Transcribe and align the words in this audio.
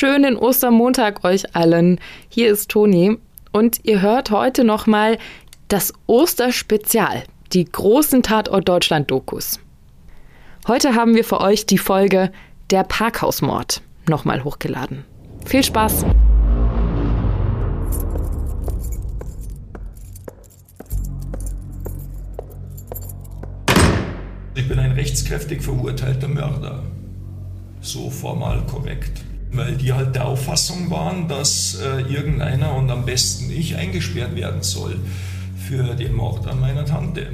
schönen 0.00 0.38
Ostermontag 0.38 1.24
euch 1.24 1.54
allen. 1.54 2.00
Hier 2.30 2.50
ist 2.50 2.70
Toni 2.70 3.18
und 3.52 3.80
ihr 3.82 4.00
hört 4.00 4.30
heute 4.30 4.64
nochmal 4.64 5.18
das 5.68 5.92
Osterspezial, 6.06 7.24
die 7.52 7.66
großen 7.66 8.22
Tatort 8.22 8.66
Deutschland 8.66 9.10
Dokus. 9.10 9.60
Heute 10.66 10.94
haben 10.94 11.16
wir 11.16 11.22
für 11.22 11.42
euch 11.42 11.66
die 11.66 11.76
Folge 11.76 12.32
Der 12.70 12.82
Parkhausmord 12.82 13.82
nochmal 14.08 14.42
hochgeladen. 14.42 15.04
Viel 15.44 15.62
Spaß! 15.62 16.06
Ich 24.54 24.66
bin 24.66 24.78
ein 24.78 24.92
rechtskräftig 24.92 25.60
verurteilter 25.60 26.28
Mörder. 26.28 26.84
So 27.82 28.08
formal 28.08 28.64
korrekt. 28.66 29.24
Weil 29.52 29.76
die 29.76 29.92
halt 29.92 30.14
der 30.14 30.26
Auffassung 30.26 30.90
waren, 30.90 31.28
dass 31.28 31.78
äh, 31.80 32.02
irgendeiner 32.02 32.74
und 32.74 32.90
am 32.90 33.04
besten 33.04 33.50
ich 33.50 33.76
eingesperrt 33.76 34.36
werden 34.36 34.62
soll 34.62 34.96
für 35.56 35.94
den 35.94 36.14
Mord 36.14 36.46
an 36.46 36.60
meiner 36.60 36.84
Tante. 36.84 37.32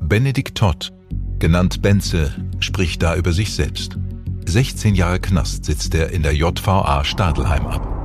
Benedikt 0.00 0.56
Todd, 0.56 0.92
genannt 1.38 1.82
Benze, 1.82 2.32
spricht 2.60 3.02
da 3.02 3.16
über 3.16 3.32
sich 3.32 3.54
selbst. 3.54 3.98
16 4.46 4.94
Jahre 4.94 5.18
Knast 5.18 5.64
sitzt 5.64 5.94
er 5.94 6.10
in 6.10 6.22
der 6.22 6.34
JVA 6.34 7.04
Stadelheim 7.04 7.66
ab. 7.66 7.96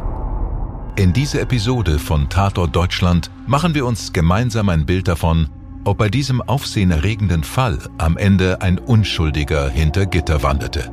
In 0.98 1.14
dieser 1.14 1.42
Episode 1.42 2.00
von 2.00 2.30
Tatort 2.30 2.76
Deutschland 2.76 3.32
machen 3.48 3.76
wir 3.76 3.86
uns 3.86 4.12
gemeinsam 4.12 4.70
ein 4.70 4.86
Bild 4.86 5.08
davon, 5.08 5.50
ob 5.84 5.98
bei 5.98 6.10
diesem 6.10 6.42
aufsehenerregenden 6.42 7.44
Fall 7.44 7.80
am 7.98 8.18
Ende 8.18 8.62
ein 8.62 8.78
Unschuldiger 8.78 9.70
hinter 9.70 10.06
Gitter 10.06 10.44
wanderte. 10.44 10.92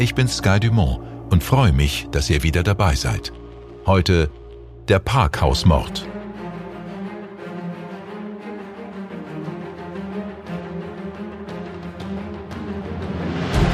Ich 0.00 0.14
bin 0.14 0.28
Sky 0.28 0.60
Dumont 0.60 1.00
und 1.28 1.42
freue 1.42 1.72
mich, 1.72 2.06
dass 2.12 2.30
ihr 2.30 2.44
wieder 2.44 2.62
dabei 2.62 2.94
seid. 2.94 3.32
Heute 3.84 4.30
der 4.86 5.00
Parkhausmord. 5.00 6.06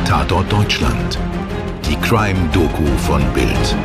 Tatort 0.06 0.50
Deutschland. 0.50 1.19
Die 1.84 1.97
Crime-Doku 1.97 2.86
von 3.06 3.22
Bild. 3.34 3.77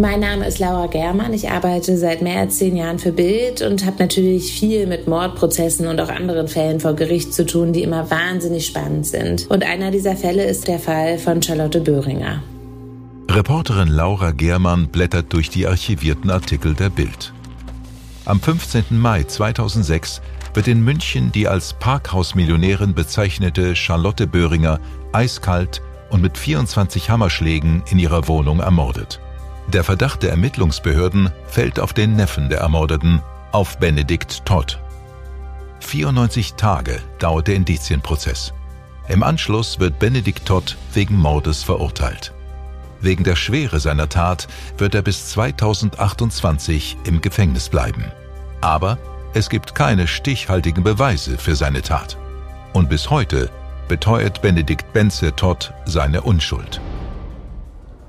Mein 0.00 0.20
Name 0.20 0.46
ist 0.46 0.58
Laura 0.58 0.86
Germann. 0.86 1.34
Ich 1.34 1.50
arbeite 1.50 1.94
seit 1.98 2.22
mehr 2.22 2.40
als 2.40 2.56
zehn 2.56 2.74
Jahren 2.74 2.98
für 2.98 3.12
Bild 3.12 3.60
und 3.60 3.84
habe 3.84 3.98
natürlich 3.98 4.50
viel 4.50 4.86
mit 4.86 5.06
Mordprozessen 5.06 5.86
und 5.88 6.00
auch 6.00 6.08
anderen 6.08 6.48
Fällen 6.48 6.80
vor 6.80 6.94
Gericht 6.94 7.34
zu 7.34 7.44
tun, 7.44 7.74
die 7.74 7.82
immer 7.82 8.10
wahnsinnig 8.10 8.64
spannend 8.64 9.06
sind. 9.06 9.46
Und 9.50 9.62
einer 9.62 9.90
dieser 9.90 10.16
Fälle 10.16 10.44
ist 10.44 10.68
der 10.68 10.78
Fall 10.78 11.18
von 11.18 11.42
Charlotte 11.42 11.82
Böhringer. 11.82 12.42
Reporterin 13.28 13.88
Laura 13.88 14.30
Germann 14.30 14.88
blättert 14.88 15.34
durch 15.34 15.50
die 15.50 15.66
archivierten 15.66 16.30
Artikel 16.30 16.72
der 16.72 16.88
Bild. 16.88 17.34
Am 18.24 18.40
15. 18.40 18.84
Mai 18.92 19.24
2006 19.24 20.22
wird 20.54 20.66
in 20.66 20.82
München 20.82 21.30
die 21.30 21.46
als 21.46 21.74
Parkhausmillionärin 21.74 22.94
bezeichnete 22.94 23.76
Charlotte 23.76 24.26
Böhringer 24.26 24.80
eiskalt 25.12 25.82
und 26.08 26.22
mit 26.22 26.38
24 26.38 27.10
Hammerschlägen 27.10 27.82
in 27.90 27.98
ihrer 27.98 28.28
Wohnung 28.28 28.60
ermordet. 28.60 29.20
Der 29.72 29.84
Verdacht 29.84 30.24
der 30.24 30.30
Ermittlungsbehörden 30.30 31.30
fällt 31.46 31.78
auf 31.78 31.92
den 31.92 32.16
Neffen 32.16 32.48
der 32.48 32.58
Ermordeten, 32.58 33.22
auf 33.52 33.78
Benedikt 33.78 34.44
Todd. 34.44 34.80
94 35.78 36.54
Tage 36.54 37.00
dauert 37.20 37.46
der 37.46 37.54
Indizienprozess. 37.54 38.52
Im 39.06 39.22
Anschluss 39.22 39.78
wird 39.78 40.00
Benedikt 40.00 40.44
Todd 40.46 40.76
wegen 40.92 41.16
Mordes 41.16 41.62
verurteilt. 41.62 42.32
Wegen 43.00 43.22
der 43.22 43.36
Schwere 43.36 43.78
seiner 43.78 44.08
Tat 44.08 44.48
wird 44.76 44.96
er 44.96 45.02
bis 45.02 45.28
2028 45.30 46.96
im 47.04 47.20
Gefängnis 47.20 47.68
bleiben. 47.68 48.10
Aber 48.60 48.98
es 49.34 49.50
gibt 49.50 49.76
keine 49.76 50.08
stichhaltigen 50.08 50.82
Beweise 50.82 51.38
für 51.38 51.54
seine 51.54 51.82
Tat. 51.82 52.18
Und 52.72 52.88
bis 52.88 53.08
heute 53.08 53.50
beteuert 53.86 54.42
Benedikt 54.42 54.92
Benze 54.92 55.34
Todd 55.36 55.72
seine 55.86 56.22
Unschuld. 56.22 56.80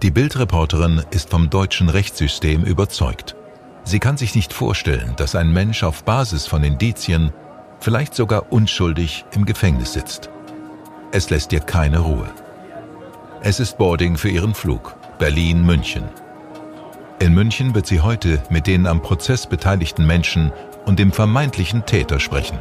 Die 0.02 0.10
Bildreporterin 0.10 1.04
ist 1.12 1.30
vom 1.30 1.52
deutschen 1.52 1.88
Rechtssystem 1.88 2.64
überzeugt. 2.64 3.36
Sie 3.84 4.00
kann 4.00 4.18
sich 4.18 4.34
nicht 4.34 4.52
vorstellen, 4.52 5.14
dass 5.16 5.36
ein 5.36 5.54
Mensch 5.54 5.84
auf 5.84 6.04
Basis 6.04 6.48
von 6.48 6.64
Indizien, 6.64 7.32
vielleicht 7.80 8.16
sogar 8.16 8.52
unschuldig, 8.52 9.26
im 9.36 9.46
Gefängnis 9.46 9.94
sitzt. 9.94 10.32
Es 11.12 11.30
lässt 11.30 11.54
ihr 11.54 11.60
keine 11.60 12.00
Ruhe. 12.00 12.28
Es 13.44 13.60
ist 13.60 13.78
Boarding 13.78 14.18
für 14.18 14.30
ihren 14.30 14.56
Flug 14.56 14.96
Berlin-München. 15.20 16.06
In 17.20 17.36
München 17.36 17.76
wird 17.76 17.86
sie 17.86 18.02
heute 18.02 18.42
mit 18.50 18.66
den 18.66 18.88
am 18.88 19.04
Prozess 19.04 19.46
beteiligten 19.46 20.08
Menschen 20.08 20.52
und 20.88 20.98
dem 20.98 21.12
vermeintlichen 21.12 21.86
Täter 21.86 22.20
sprechen. 22.20 22.58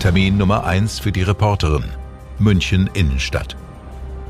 Termin 0.00 0.38
Nummer 0.38 0.64
1 0.64 0.98
für 0.98 1.12
die 1.12 1.20
Reporterin. 1.20 1.84
München 2.38 2.88
Innenstadt. 2.94 3.54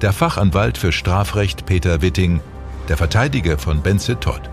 Der 0.03 0.12
Fachanwalt 0.12 0.76
für 0.76 0.91
Strafrecht 0.91 1.64
Peter 1.64 2.03
Witting, 2.03 2.41
der 2.88 2.97
Verteidiger 2.97 3.56
von 3.56 3.80
Benze 3.80 4.19
Todd. 4.19 4.50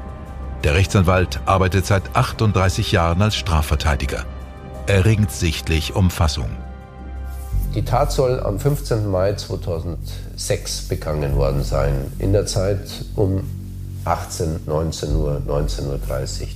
Der 0.63 0.75
Rechtsanwalt 0.75 1.39
arbeitet 1.47 1.88
seit 1.88 2.16
38 2.16 2.91
Jahren 2.91 3.19
als 3.23 3.35
Strafverteidiger. 3.35 4.25
Er 4.85 5.06
ringt 5.06 5.31
sichtlich 5.31 5.95
um 5.95 6.11
Fassung. 6.11 6.51
Die 7.73 7.83
Tat 7.83 8.11
soll 8.11 8.39
am 8.39 8.59
15. 8.59 9.09
Mai 9.09 9.33
2006 9.33 10.83
begangen 10.83 11.35
worden 11.35 11.63
sein, 11.63 12.11
in 12.19 12.31
der 12.31 12.45
Zeit 12.45 13.06
um 13.16 13.41
18, 14.06 14.59
19 14.67 15.16
Uhr, 15.16 15.41
19.30 15.47 15.81
Uhr. 15.88 15.97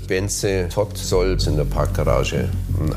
Benze 0.08 0.70
Todd 0.70 0.96
soll 0.96 1.36
in 1.48 1.58
der 1.58 1.66
Parkgarage 1.66 2.48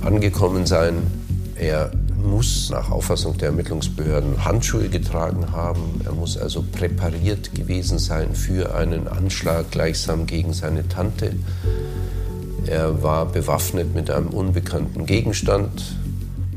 angekommen 0.04 0.66
sein. 0.66 1.23
Er 1.56 1.90
muss 2.22 2.70
nach 2.70 2.90
Auffassung 2.90 3.36
der 3.38 3.48
Ermittlungsbehörden 3.48 4.44
Handschuhe 4.44 4.88
getragen 4.88 5.52
haben. 5.52 6.00
Er 6.04 6.12
muss 6.12 6.36
also 6.36 6.62
präpariert 6.62 7.54
gewesen 7.54 7.98
sein 7.98 8.34
für 8.34 8.74
einen 8.74 9.08
Anschlag 9.08 9.70
gleichsam 9.70 10.26
gegen 10.26 10.52
seine 10.52 10.88
Tante. 10.88 11.34
Er 12.66 13.02
war 13.02 13.26
bewaffnet 13.26 13.94
mit 13.94 14.10
einem 14.10 14.28
unbekannten 14.28 15.06
Gegenstand. 15.06 15.96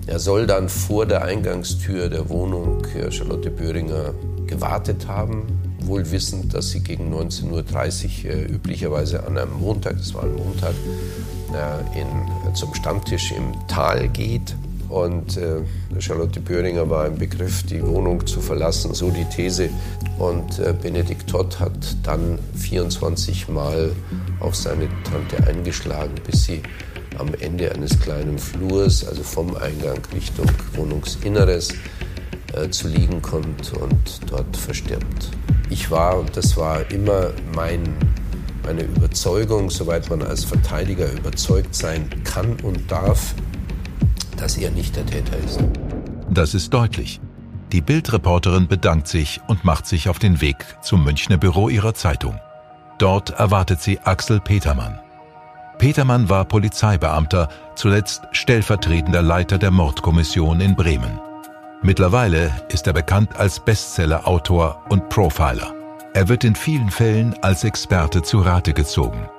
Er 0.07 0.19
soll 0.19 0.47
dann 0.47 0.69
vor 0.69 1.05
der 1.05 1.23
Eingangstür 1.23 2.09
der 2.09 2.29
Wohnung 2.29 2.81
Charlotte 3.09 3.51
Böhringer 3.51 4.13
gewartet 4.47 5.07
haben, 5.07 5.45
wohl 5.81 6.09
wissend, 6.11 6.53
dass 6.53 6.69
sie 6.69 6.79
gegen 6.79 7.13
19.30 7.13 8.25
Uhr 8.25 8.31
äh, 8.31 8.45
üblicherweise 8.45 9.25
an 9.25 9.37
einem 9.37 9.59
Montag, 9.59 9.97
das 9.97 10.13
war 10.13 10.23
ein 10.23 10.35
Montag, 10.35 10.73
äh, 11.53 11.99
in, 11.99 12.53
zum 12.55 12.73
Stammtisch 12.73 13.31
im 13.31 13.53
Tal 13.67 14.07
geht. 14.09 14.55
Und 14.89 15.37
äh, 15.37 15.61
Charlotte 15.99 16.39
Böhringer 16.39 16.89
war 16.89 17.07
im 17.07 17.17
Begriff, 17.17 17.63
die 17.63 17.85
Wohnung 17.85 18.25
zu 18.25 18.41
verlassen, 18.41 18.93
so 18.93 19.09
die 19.09 19.25
These. 19.25 19.69
Und 20.17 20.59
äh, 20.59 20.73
Benedikt 20.81 21.29
Todd 21.29 21.59
hat 21.59 21.97
dann 22.03 22.39
24 22.55 23.49
Mal 23.49 23.91
auf 24.39 24.55
seine 24.55 24.87
Tante 25.03 25.47
eingeschlagen, 25.47 26.13
bis 26.25 26.45
sie 26.45 26.61
am 27.17 27.33
Ende 27.39 27.71
eines 27.71 27.99
kleinen 27.99 28.37
Flurs, 28.37 29.05
also 29.05 29.23
vom 29.23 29.55
Eingang 29.55 29.99
Richtung 30.13 30.47
Wohnungsinneres, 30.75 31.73
äh, 32.53 32.69
zu 32.69 32.87
liegen 32.87 33.21
kommt 33.21 33.73
und 33.73 34.31
dort 34.31 34.55
verstirbt. 34.55 35.31
Ich 35.69 35.91
war, 35.91 36.19
und 36.19 36.35
das 36.37 36.55
war 36.55 36.89
immer 36.91 37.31
mein, 37.55 37.83
meine 38.63 38.83
Überzeugung, 38.83 39.69
soweit 39.69 40.09
man 40.09 40.21
als 40.21 40.45
Verteidiger 40.45 41.11
überzeugt 41.11 41.75
sein 41.75 42.09
kann 42.23 42.55
und 42.63 42.89
darf, 42.89 43.35
dass 44.37 44.57
er 44.57 44.71
nicht 44.71 44.95
der 44.95 45.05
Täter 45.05 45.37
ist. 45.37 45.59
Das 46.29 46.53
ist 46.53 46.73
deutlich. 46.73 47.19
Die 47.71 47.81
Bildreporterin 47.81 48.67
bedankt 48.67 49.07
sich 49.07 49.41
und 49.47 49.65
macht 49.65 49.85
sich 49.85 50.07
auf 50.07 50.19
den 50.19 50.39
Weg 50.39 50.57
zum 50.81 51.03
Münchner 51.03 51.37
Büro 51.37 51.67
ihrer 51.67 51.93
Zeitung. 51.93 52.39
Dort 52.97 53.31
erwartet 53.31 53.81
sie 53.81 53.99
Axel 53.99 54.39
Petermann. 54.39 54.99
Petermann 55.77 56.29
war 56.29 56.45
Polizeibeamter, 56.45 57.49
zuletzt 57.75 58.23
stellvertretender 58.31 59.21
Leiter 59.21 59.57
der 59.57 59.71
Mordkommission 59.71 60.61
in 60.61 60.75
Bremen. 60.75 61.19
Mittlerweile 61.83 62.51
ist 62.69 62.87
er 62.87 62.93
bekannt 62.93 63.35
als 63.37 63.59
Bestsellerautor 63.59 64.81
und 64.89 65.09
Profiler. 65.09 65.73
Er 66.13 66.27
wird 66.27 66.43
in 66.43 66.55
vielen 66.55 66.89
Fällen 66.89 67.35
als 67.43 67.63
Experte 67.63 68.23
zu 68.23 68.39
Rate 68.39 68.73
gezogen. 68.73 69.29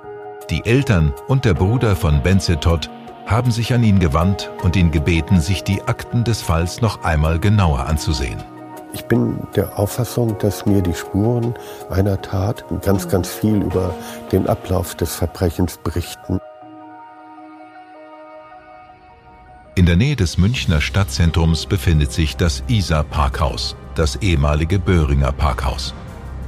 Die 0.49 0.65
Eltern 0.65 1.13
und 1.27 1.43
der 1.43 1.53
Bruder 1.53 1.95
von 1.95 2.23
Benze 2.23 2.59
Todd 2.59 2.89
haben 3.29 3.51
sich 3.51 3.73
an 3.73 3.83
ihn 3.83 3.99
gewandt 3.99 4.49
und 4.63 4.75
ihn 4.75 4.91
gebeten, 4.91 5.39
sich 5.39 5.63
die 5.63 5.83
Akten 5.83 6.23
des 6.23 6.41
Falls 6.41 6.81
noch 6.81 7.03
einmal 7.03 7.39
genauer 7.39 7.85
anzusehen. 7.85 8.43
Ich 8.93 9.05
bin 9.05 9.37
der 9.55 9.77
Auffassung, 9.77 10.35
dass 10.39 10.65
mir 10.65 10.81
die 10.81 10.95
Spuren 10.95 11.53
einer 11.91 12.19
Tat 12.21 12.65
ganz, 12.81 13.07
ganz 13.07 13.29
viel 13.29 13.61
über 13.61 13.93
den 14.31 14.47
Ablauf 14.47 14.95
des 14.95 15.13
Verbrechens 15.15 15.77
berichten. 15.77 16.39
der 19.89 19.97
Nähe 19.97 20.15
des 20.15 20.37
Münchner 20.37 20.81
Stadtzentrums 20.81 21.65
befindet 21.65 22.11
sich 22.11 22.37
das 22.37 22.63
Isar 22.67 23.03
Parkhaus, 23.03 23.75
das 23.95 24.17
ehemalige 24.17 24.77
Böhringer 24.77 25.31
Parkhaus. 25.31 25.95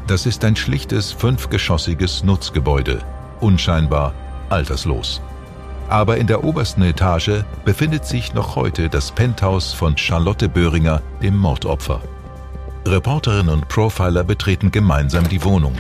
Das 0.06 0.28
ist 0.28 0.46
ein 0.46 0.56
schlichtes 0.56 1.12
fünfgeschossiges 1.12 2.24
Nutzgebäude, 2.24 3.00
unscheinbar 3.40 4.14
alterslos. 4.50 5.22
Aber 5.92 6.16
in 6.16 6.26
der 6.26 6.46
obersten 6.46 6.84
Etage 6.84 7.44
befindet 7.66 8.06
sich 8.06 8.34
noch 8.34 8.56
heute 8.56 8.88
das 8.88 9.12
Penthouse 9.12 9.74
von 9.74 9.98
Charlotte 9.98 10.48
Böhringer, 10.48 11.02
dem 11.22 11.36
Mordopfer. 11.36 12.02
Reporterin 12.88 13.50
und 13.50 13.68
Profiler 13.68 14.24
betreten 14.24 14.72
gemeinsam 14.72 15.28
die 15.28 15.44
Wohnung. 15.44 15.76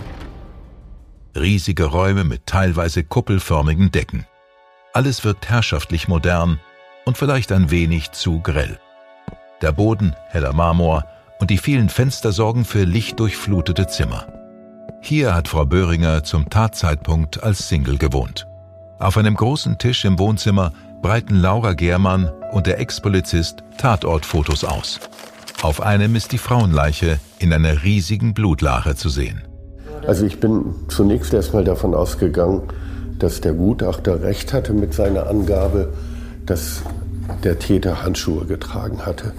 Riesige 1.33 1.85
Räume 1.85 2.25
mit 2.25 2.45
teilweise 2.45 3.05
kuppelförmigen 3.05 3.89
Decken. 3.91 4.25
Alles 4.91 5.23
wirkt 5.23 5.49
herrschaftlich 5.49 6.09
modern 6.09 6.59
und 7.05 7.17
vielleicht 7.17 7.53
ein 7.53 7.71
wenig 7.71 8.11
zu 8.11 8.41
grell. 8.41 8.81
Der 9.61 9.71
Boden 9.71 10.13
heller 10.27 10.51
Marmor 10.51 11.05
und 11.39 11.49
die 11.49 11.57
vielen 11.57 11.87
Fenster 11.87 12.33
sorgen 12.33 12.65
für 12.65 12.83
lichtdurchflutete 12.83 13.87
Zimmer. 13.87 14.27
Hier 15.01 15.33
hat 15.33 15.47
Frau 15.47 15.65
Böhringer 15.65 16.25
zum 16.25 16.49
Tatzeitpunkt 16.49 17.41
als 17.41 17.69
Single 17.69 17.97
gewohnt. 17.97 18.45
Auf 19.01 19.17
einem 19.17 19.33
großen 19.33 19.79
Tisch 19.79 20.05
im 20.05 20.19
Wohnzimmer 20.19 20.73
breiten 21.01 21.35
Laura 21.35 21.73
Germann 21.73 22.29
und 22.51 22.67
der 22.67 22.79
Ex-Polizist 22.79 23.63
Tatortfotos 23.79 24.63
aus. 24.63 24.99
Auf 25.63 25.81
einem 25.81 26.15
ist 26.15 26.31
die 26.31 26.37
Frauenleiche 26.37 27.19
in 27.39 27.51
einer 27.51 27.81
riesigen 27.81 28.35
Blutlache 28.35 28.95
zu 28.95 29.09
sehen. 29.09 29.41
Also 30.05 30.23
ich 30.23 30.39
bin 30.39 30.75
zunächst 30.87 31.33
erstmal 31.33 31.63
davon 31.63 31.95
ausgegangen, 31.95 32.61
dass 33.17 33.41
der 33.41 33.53
Gutachter 33.53 34.21
recht 34.21 34.53
hatte 34.53 34.71
mit 34.71 34.93
seiner 34.93 35.25
Angabe, 35.25 35.91
dass 36.45 36.83
der 37.43 37.57
Täter 37.57 38.03
Handschuhe 38.03 38.45
getragen 38.45 39.03
hatte. 39.03 39.33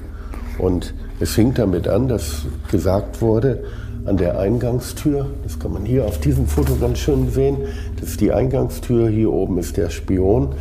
Und 0.59 0.93
es 1.21 1.35
fing 1.35 1.55
damit 1.55 1.87
an, 1.87 2.09
dass 2.09 2.47
gesagt 2.69 3.21
wurde, 3.21 3.63
an 4.05 4.17
der 4.17 4.39
Eingangstür, 4.39 5.27
das 5.43 5.59
kann 5.59 5.73
man 5.73 5.85
hier 5.85 6.05
auf 6.05 6.19
diesem 6.19 6.47
Foto 6.47 6.77
ganz 6.77 6.99
schön 6.99 7.31
sehen, 7.31 7.59
das 8.01 8.11
ist 8.11 8.21
die 8.21 8.33
Eingangstür, 8.33 9.09
hier 9.09 9.33
oben 9.33 9.59
ist 9.59 9.77
der 9.77 9.91
Spion, 9.91 10.55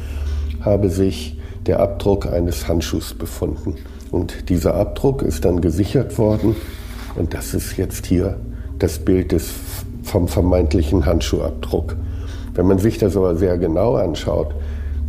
habe 0.61 0.89
sich 0.89 1.39
der 1.65 1.79
Abdruck 1.79 2.27
eines 2.31 2.67
Handschuhs 2.67 3.13
befunden. 3.13 3.75
Und 4.11 4.49
dieser 4.49 4.75
Abdruck 4.75 5.21
ist 5.21 5.45
dann 5.45 5.61
gesichert 5.61 6.17
worden. 6.17 6.55
Und 7.15 7.33
das 7.33 7.53
ist 7.53 7.77
jetzt 7.77 8.05
hier 8.05 8.37
das 8.77 8.99
Bild 8.99 9.31
des, 9.31 9.51
vom 10.03 10.27
vermeintlichen 10.27 11.05
Handschuhabdruck. 11.05 11.95
Wenn 12.53 12.67
man 12.67 12.79
sich 12.79 12.97
das 12.97 13.15
aber 13.15 13.35
sehr 13.35 13.57
genau 13.57 13.95
anschaut, 13.95 14.53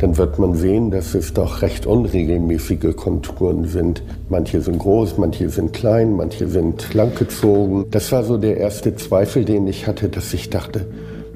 dann 0.03 0.17
wird 0.17 0.37
man 0.37 0.53
sehen, 0.53 0.91
dass 0.91 1.15
es 1.15 1.33
doch 1.33 1.61
recht 1.61 1.85
unregelmäßige 1.85 2.93
Konturen 2.93 3.63
sind. 3.63 4.03
Manche 4.27 4.59
sind 4.59 4.79
groß, 4.79 5.17
manche 5.17 5.47
sind 5.47 5.71
klein, 5.71 6.17
manche 6.17 6.49
sind 6.49 6.93
langgezogen. 6.93 7.85
Das 7.89 8.11
war 8.11 8.25
so 8.25 8.37
der 8.37 8.57
erste 8.57 8.97
Zweifel, 8.97 9.45
den 9.45 9.65
ich 9.65 9.87
hatte, 9.87 10.09
dass 10.09 10.33
ich 10.33 10.49
dachte, 10.49 10.87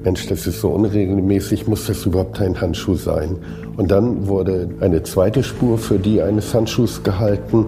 Mensch, 0.04 0.26
das 0.26 0.46
ist 0.46 0.60
so 0.60 0.68
unregelmäßig, 0.68 1.66
muss 1.66 1.86
das 1.86 2.04
überhaupt 2.04 2.42
ein 2.42 2.60
Handschuh 2.60 2.96
sein? 2.96 3.36
Und 3.78 3.90
dann 3.90 4.28
wurde 4.28 4.68
eine 4.80 5.02
zweite 5.02 5.42
Spur 5.42 5.78
für 5.78 5.98
die 5.98 6.20
eines 6.20 6.52
Handschuhs 6.52 7.02
gehalten 7.02 7.64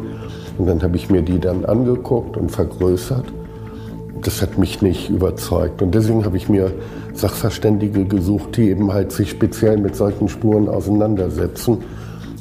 und 0.58 0.66
dann 0.66 0.82
habe 0.82 0.96
ich 0.96 1.08
mir 1.08 1.22
die 1.22 1.38
dann 1.38 1.64
angeguckt 1.64 2.36
und 2.36 2.50
vergrößert. 2.50 3.24
Das 4.20 4.42
hat 4.42 4.58
mich 4.58 4.82
nicht 4.82 5.08
überzeugt 5.08 5.80
und 5.80 5.94
deswegen 5.94 6.26
habe 6.26 6.36
ich 6.36 6.50
mir 6.50 6.70
Sachverständige 7.20 8.04
gesucht, 8.04 8.56
die 8.56 8.70
eben 8.70 8.92
halt 8.92 9.12
sich 9.12 9.30
speziell 9.30 9.76
mit 9.76 9.96
solchen 9.96 10.28
Spuren 10.28 10.68
auseinandersetzen. 10.68 11.78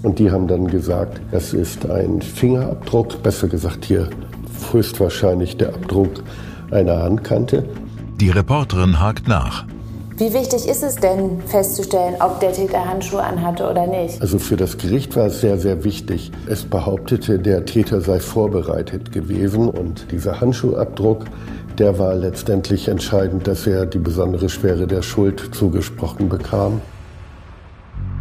Und 0.04 0.20
die 0.20 0.32
haben 0.32 0.48
dann 0.48 0.68
gesagt, 0.68 1.20
es 1.32 1.54
ist 1.54 1.90
ein 1.90 2.22
Fingerabdruck, 2.22 3.22
besser 3.22 3.48
gesagt 3.48 3.86
hier 3.86 4.10
höchstwahrscheinlich 4.72 5.58
der 5.58 5.70
Abdruck 5.70 6.24
einer 6.72 7.04
Handkante. 7.04 7.64
Die 8.20 8.30
Reporterin 8.30 9.00
hakt 9.00 9.28
nach. 9.28 9.66
Wie 10.18 10.34
wichtig 10.34 10.68
ist 10.68 10.84
es 10.84 10.96
denn 10.96 11.42
festzustellen, 11.48 12.16
ob 12.20 12.42
der 12.42 12.52
Täter 12.52 12.86
Handschuhe 12.86 13.24
anhatte 13.24 13.70
oder 13.70 13.88
nicht? 13.88 14.22
Also 14.22 14.38
für 14.38 14.58
das 14.58 14.78
Gericht 14.78 15.16
war 15.16 15.28
es 15.28 15.40
sehr, 15.40 15.58
sehr 15.58 15.86
wichtig. 15.86 16.34
Es 16.46 16.66
behauptete, 16.66 17.40
der 17.40 17.64
Täter 17.66 18.02
sei 18.02 18.20
vorbereitet 18.20 19.14
gewesen 19.14 19.70
und 19.70 20.12
dieser 20.12 20.42
Handschuhabdruck 20.42 21.24
der 21.80 21.98
war 21.98 22.14
letztendlich 22.14 22.88
entscheidend, 22.88 23.48
dass 23.48 23.66
er 23.66 23.86
die 23.86 24.00
besondere 24.00 24.50
Schwere 24.50 24.86
der 24.86 25.02
Schuld 25.02 25.56
zugesprochen 25.56 26.30
bekam. 26.30 26.82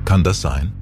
Kann 0.04 0.22
das 0.22 0.40
sein? 0.40 0.72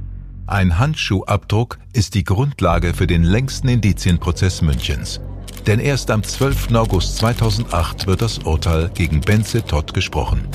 Ein 0.47 0.79
Handschuhabdruck 0.79 1.79
ist 1.93 2.15
die 2.15 2.23
Grundlage 2.23 2.95
für 2.95 3.07
den 3.07 3.25
längsten 3.25 3.69
Indizienprozess 3.69 4.63
Münchens. 4.63 5.21
Denn 5.67 5.81
erst 5.81 6.13
am 6.13 6.23
12. 6.23 6.73
August 6.75 7.17
2008 7.17 8.07
wird 8.07 8.23
das 8.23 8.39
Urteil 8.39 8.91
gegen 8.95 9.21
Benze 9.21 9.65
Todd 9.65 9.93
gesprochen. 9.93 10.47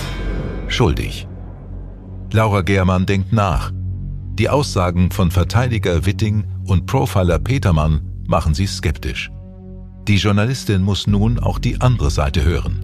Schuldig. 0.69 1.27
Laura 2.31 2.62
Germann 2.62 3.06
denkt 3.06 3.33
nach. 3.33 3.71
Die 4.39 4.47
Aussagen 4.47 5.12
von 5.12 5.31
Verteidiger 5.31 6.06
Witting 6.06 6.45
und 6.65 6.85
Profiler 6.85 7.39
Petermann 7.39 8.01
machen 8.25 8.53
sie 8.53 8.67
skeptisch. 8.67 9.29
Die 10.07 10.15
Journalistin 10.15 10.81
muss 10.81 11.06
nun 11.06 11.39
auch 11.39 11.59
die 11.59 11.80
andere 11.80 12.09
Seite 12.09 12.44
hören. 12.44 12.80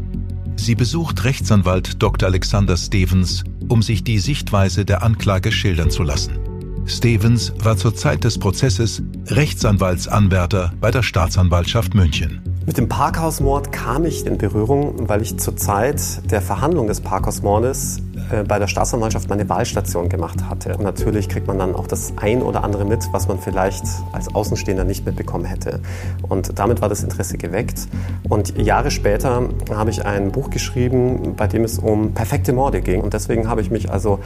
Sie 0.56 0.76
besucht 0.76 1.24
Rechtsanwalt 1.24 2.02
Dr. 2.02 2.30
Alexander 2.30 2.78
Stevens, 2.78 3.44
um 3.68 3.82
sich 3.82 4.04
die 4.04 4.20
Sichtweise 4.20 4.86
der 4.86 5.04
Anklage 5.04 5.52
schildern 5.52 5.90
zu 5.90 6.04
lassen. 6.04 6.40
Stevens 6.86 7.54
war 7.60 7.76
zur 7.76 7.96
Zeit 7.96 8.24
des 8.24 8.38
Prozesses 8.38 9.02
Rechtsanwaltsanwärter 9.28 10.74
bei 10.80 10.92
der 10.92 11.04
Staatsanwaltschaft 11.04 11.96
München. 11.96 12.42
Mit 12.68 12.78
dem 12.78 12.90
Parkhausmord 12.90 13.72
kam 13.72 14.04
ich 14.04 14.26
in 14.26 14.38
Berührung, 14.38 15.08
weil 15.08 15.22
ich 15.22 15.40
zur 15.40 15.56
Zeit 15.56 16.30
der 16.30 16.42
Verhandlung 16.42 16.88
des 16.88 17.00
Parkhausmordes 17.00 18.02
äh, 18.30 18.44
bei 18.44 18.60
der 18.60 18.68
Staatsanwaltschaft 18.68 19.30
meine 19.30 19.48
Wahlstation 19.48 20.10
gemacht 20.10 20.44
hatte. 20.50 20.76
Und 20.76 20.84
natürlich 20.84 21.30
kriegt 21.30 21.48
man 21.48 21.60
dann 21.60 21.74
auch 21.74 21.88
das 21.88 22.12
ein 22.18 22.42
oder 22.42 22.66
andere 22.66 22.84
mit, 22.84 23.08
was 23.14 23.30
man 23.30 23.40
vielleicht 23.40 23.86
als 24.12 24.36
Außenstehender 24.36 24.84
nicht 24.84 25.06
mitbekommen 25.06 25.46
hätte. 25.46 25.80
Und 26.28 26.60
damit 26.60 26.82
war 26.82 26.90
das 26.90 27.04
Interesse 27.04 27.38
geweckt. 27.38 27.88
Und 28.28 28.58
Jahre 28.58 28.92
später 28.92 29.48
habe 29.70 29.90
ich 29.90 30.06
ein 30.06 30.34
Buch 30.34 30.50
geschrieben, 30.50 31.36
bei 31.38 31.48
dem 31.48 31.64
es 31.64 31.80
um 31.80 32.14
perfekte 32.16 32.52
Morde 32.52 32.82
ging. 32.82 33.00
Und 33.00 33.14
deswegen 33.14 33.48
habe 33.48 33.62
ich 33.62 33.72
mich 33.72 33.90
also 33.90 34.20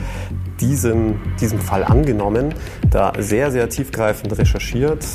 diesem, 0.60 1.20
diesem 1.40 1.60
Fall 1.60 1.84
angenommen, 1.84 2.56
da 2.90 3.14
sehr, 3.20 3.52
sehr 3.52 3.70
tiefgreifend 3.70 4.36
recherchiert, 4.36 5.06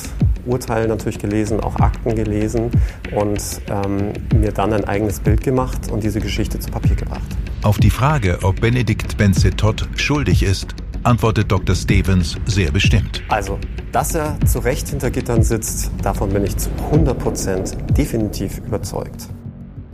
Urteile 0.46 0.88
natürlich 0.88 1.18
gelesen, 1.18 1.60
auch 1.60 1.76
Akten 1.76 2.14
gelesen 2.14 2.70
und 3.14 3.40
ähm, 3.68 4.12
mir 4.38 4.52
dann 4.52 4.72
ein 4.72 4.84
eigenes 4.84 5.20
Bild 5.20 5.42
gemacht 5.42 5.90
und 5.90 6.02
diese 6.02 6.20
Geschichte 6.20 6.58
zu 6.58 6.70
Papier 6.70 6.96
gebracht. 6.96 7.26
Auf 7.62 7.78
die 7.78 7.90
Frage, 7.90 8.38
ob 8.42 8.60
Benedikt 8.60 9.16
Benze-Todd 9.16 9.88
schuldig 9.96 10.42
ist, 10.42 10.74
antwortet 11.02 11.50
Dr. 11.50 11.74
Stevens 11.74 12.36
sehr 12.46 12.70
bestimmt. 12.70 13.22
Also, 13.28 13.58
dass 13.92 14.14
er 14.14 14.38
zu 14.44 14.58
Recht 14.58 14.88
hinter 14.88 15.10
Gittern 15.10 15.42
sitzt, 15.42 15.90
davon 16.02 16.30
bin 16.30 16.44
ich 16.44 16.56
zu 16.56 16.70
100 16.90 17.18
Prozent 17.18 17.76
definitiv 17.96 18.58
überzeugt. 18.58 19.28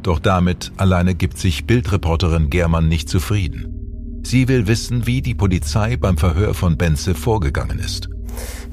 Doch 0.03 0.19
damit 0.19 0.73
alleine 0.77 1.15
gibt 1.15 1.39
sich 1.39 1.67
Bildreporterin 1.67 2.51
Germann 2.51 2.89
nicht 2.89 3.09
zufrieden. 3.09 4.21
Sie 4.25 4.49
will 4.49 4.67
wissen, 4.67 5.07
wie 5.07 5.21
die 5.21 5.35
Polizei 5.35 5.97
beim 5.97 6.17
Verhör 6.17 6.55
von 6.55 6.77
Benze 6.77 7.15
vorgegangen 7.15 7.79
ist. 7.79 8.09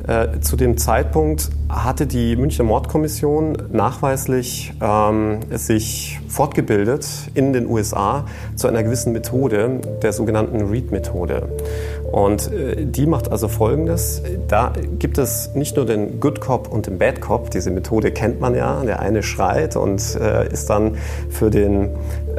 Äh, 0.08 0.40
zu 0.40 0.56
dem 0.56 0.78
Zeitpunkt 0.78 1.50
hatte 1.68 2.08
die 2.08 2.36
Münchner 2.36 2.66
Mordkommission 2.66 3.58
nachweislich 3.72 4.74
ähm, 4.82 5.40
sich 5.52 6.20
fortgebildet 6.28 7.06
in 7.34 7.54
den 7.54 7.68
USA 7.68 8.26
zu 8.56 8.68
einer 8.68 8.82
gewissen 8.84 9.14
Methode, 9.14 9.82
der 10.02 10.14
sogenannten 10.14 10.70
Read-Methode. 10.70 11.50
Und 12.12 12.52
äh, 12.52 12.86
die 12.86 13.06
macht 13.06 13.32
also 13.32 13.48
Folgendes. 13.48 14.24
Da 14.48 14.74
gibt 14.98 15.18
es 15.18 15.54
nicht 15.54 15.76
nur 15.76 15.86
den 15.86 16.20
Good 16.20 16.42
Cop 16.42 16.72
und 16.72 16.88
den 16.88 16.98
Bad 16.98 17.22
Cop. 17.22 17.52
Diese 17.52 17.70
Methode 17.70 18.12
kennt 18.12 18.40
man 18.40 18.56
ja. 18.56 18.84
Der 18.84 19.00
eine 19.00 19.22
schreit 19.22 19.76
und 19.76 20.16
äh, 20.16 20.52
ist 20.52 20.70
dann 20.70 20.98
für 21.30 21.50
den 21.50 21.90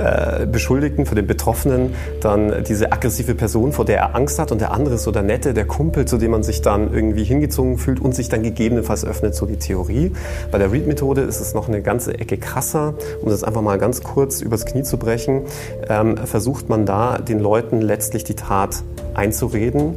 äh, 0.01 0.47
Beschuldigten, 0.47 1.05
für 1.05 1.15
den 1.15 1.27
Betroffenen 1.27 1.95
dann 2.21 2.65
diese 2.65 2.91
aggressive 2.93 3.35
Person, 3.35 3.73
vor 3.73 3.85
der 3.85 3.99
er 3.99 4.17
Angst 4.17 4.39
hat. 4.39 4.51
Und 4.51 4.61
der 4.61 4.73
andere 4.73 4.95
ist 4.95 5.05
so 5.05 5.13
der 5.13 5.23
Nette, 5.23 5.53
der 5.53 5.67
Kumpel, 5.67 6.07
zu 6.07 6.17
dem 6.17 6.31
man 6.31 6.43
sich 6.43 6.63
dann 6.63 6.93
irgendwie 6.93 7.25
hingezogen 7.25 7.79
fühlt 7.79 8.01
und 8.01 8.15
sich 8.15 8.29
dann 8.29 8.43
gegebenenfalls 8.43 9.05
öffnet, 9.05 9.35
so 9.35 9.47
die 9.47 9.59
Theorie. 9.59 10.13
Bei 10.51 10.59
der 10.59 10.73
Read-Methode 10.73 11.21
ist 11.21 11.41
es 11.41 11.55
noch 11.55 11.69
eine 11.69 11.83
ganze 11.83 12.19
Ecke 12.19 12.39
krasser. 12.39 12.95
Um 13.21 13.29
das 13.29 13.45
einfach 13.45 13.63
mal 13.63 13.79
ganz 13.79 14.03
kurz 14.03 14.41
übers 14.41 14.65
Knie 14.65 14.83
zu 14.83 14.97
brechen, 14.97 15.43
ähm, 15.89 16.17
versucht 16.17 16.69
man 16.69 16.87
da 16.87 17.19
den 17.19 17.39
Leuten 17.39 17.81
letztlich 17.81 18.25
die 18.25 18.35
Tat 18.35 18.83
einzureden, 19.15 19.97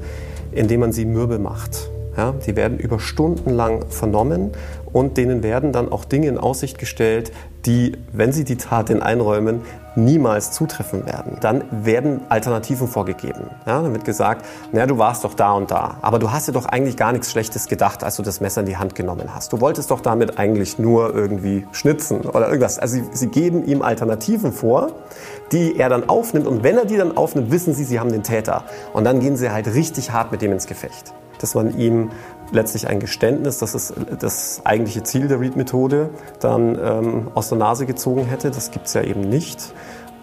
indem 0.51 0.81
man 0.81 0.91
sie 0.91 1.05
mürbe 1.05 1.39
macht. 1.39 1.89
Ja, 2.15 2.35
die 2.45 2.55
werden 2.55 2.77
über 2.77 2.99
Stunden 2.99 3.49
lang 3.49 3.85
vernommen 3.89 4.51
und 4.91 5.17
denen 5.17 5.41
werden 5.41 5.71
dann 5.71 5.91
auch 5.91 6.05
Dinge 6.05 6.27
in 6.27 6.37
Aussicht 6.37 6.77
gestellt, 6.77 7.31
die, 7.65 7.93
wenn 8.11 8.31
sie 8.31 8.43
die 8.43 8.57
Tat 8.57 8.91
in 8.91 9.01
einräumen, 9.01 9.61
niemals 9.95 10.51
zutreffen 10.51 11.05
werden. 11.05 11.37
Dann 11.39 11.63
werden 11.71 12.21
Alternativen 12.29 12.87
vorgegeben. 12.87 13.49
Ja, 13.65 13.81
dann 13.81 13.93
wird 13.93 14.05
gesagt, 14.05 14.45
naja, 14.71 14.85
du 14.85 14.97
warst 14.97 15.23
doch 15.23 15.33
da 15.33 15.53
und 15.53 15.71
da, 15.71 15.97
aber 16.01 16.19
du 16.19 16.31
hast 16.31 16.47
dir 16.47 16.51
doch 16.51 16.65
eigentlich 16.65 16.97
gar 16.97 17.11
nichts 17.11 17.31
Schlechtes 17.31 17.67
gedacht, 17.67 18.03
als 18.03 18.15
du 18.15 18.23
das 18.23 18.41
Messer 18.41 18.61
in 18.61 18.67
die 18.67 18.77
Hand 18.77 18.95
genommen 18.95 19.33
hast. 19.33 19.53
Du 19.53 19.61
wolltest 19.61 19.91
doch 19.91 20.01
damit 20.01 20.37
eigentlich 20.39 20.79
nur 20.79 21.13
irgendwie 21.13 21.67
schnitzen 21.71 22.21
oder 22.21 22.47
irgendwas. 22.47 22.79
Also 22.79 22.95
sie, 22.95 23.05
sie 23.11 23.27
geben 23.27 23.65
ihm 23.65 23.81
Alternativen 23.81 24.51
vor, 24.51 24.91
die 25.51 25.77
er 25.77 25.89
dann 25.89 26.09
aufnimmt 26.09 26.47
und 26.47 26.63
wenn 26.63 26.77
er 26.77 26.85
die 26.85 26.97
dann 26.97 27.15
aufnimmt, 27.15 27.51
wissen 27.51 27.73
sie, 27.73 27.83
sie 27.83 27.99
haben 27.99 28.11
den 28.11 28.23
Täter. 28.23 28.63
Und 28.93 29.03
dann 29.03 29.19
gehen 29.19 29.37
sie 29.37 29.51
halt 29.51 29.67
richtig 29.67 30.11
hart 30.11 30.31
mit 30.31 30.41
dem 30.41 30.51
ins 30.51 30.67
Gefecht 30.67 31.13
dass 31.43 31.55
man 31.55 31.77
ihm 31.77 32.09
letztlich 32.53 32.87
ein 32.87 32.99
Geständnis, 32.99 33.57
das 33.57 33.75
ist 33.75 33.93
das 34.19 34.61
eigentliche 34.63 35.03
Ziel 35.03 35.27
der 35.27 35.39
Read-Methode, 35.39 36.09
dann 36.39 36.77
ähm, 36.81 37.27
aus 37.33 37.49
der 37.49 37.57
Nase 37.57 37.85
gezogen 37.85 38.25
hätte. 38.25 38.51
Das 38.51 38.71
gibt 38.71 38.87
es 38.87 38.93
ja 38.93 39.01
eben 39.01 39.21
nicht. 39.21 39.73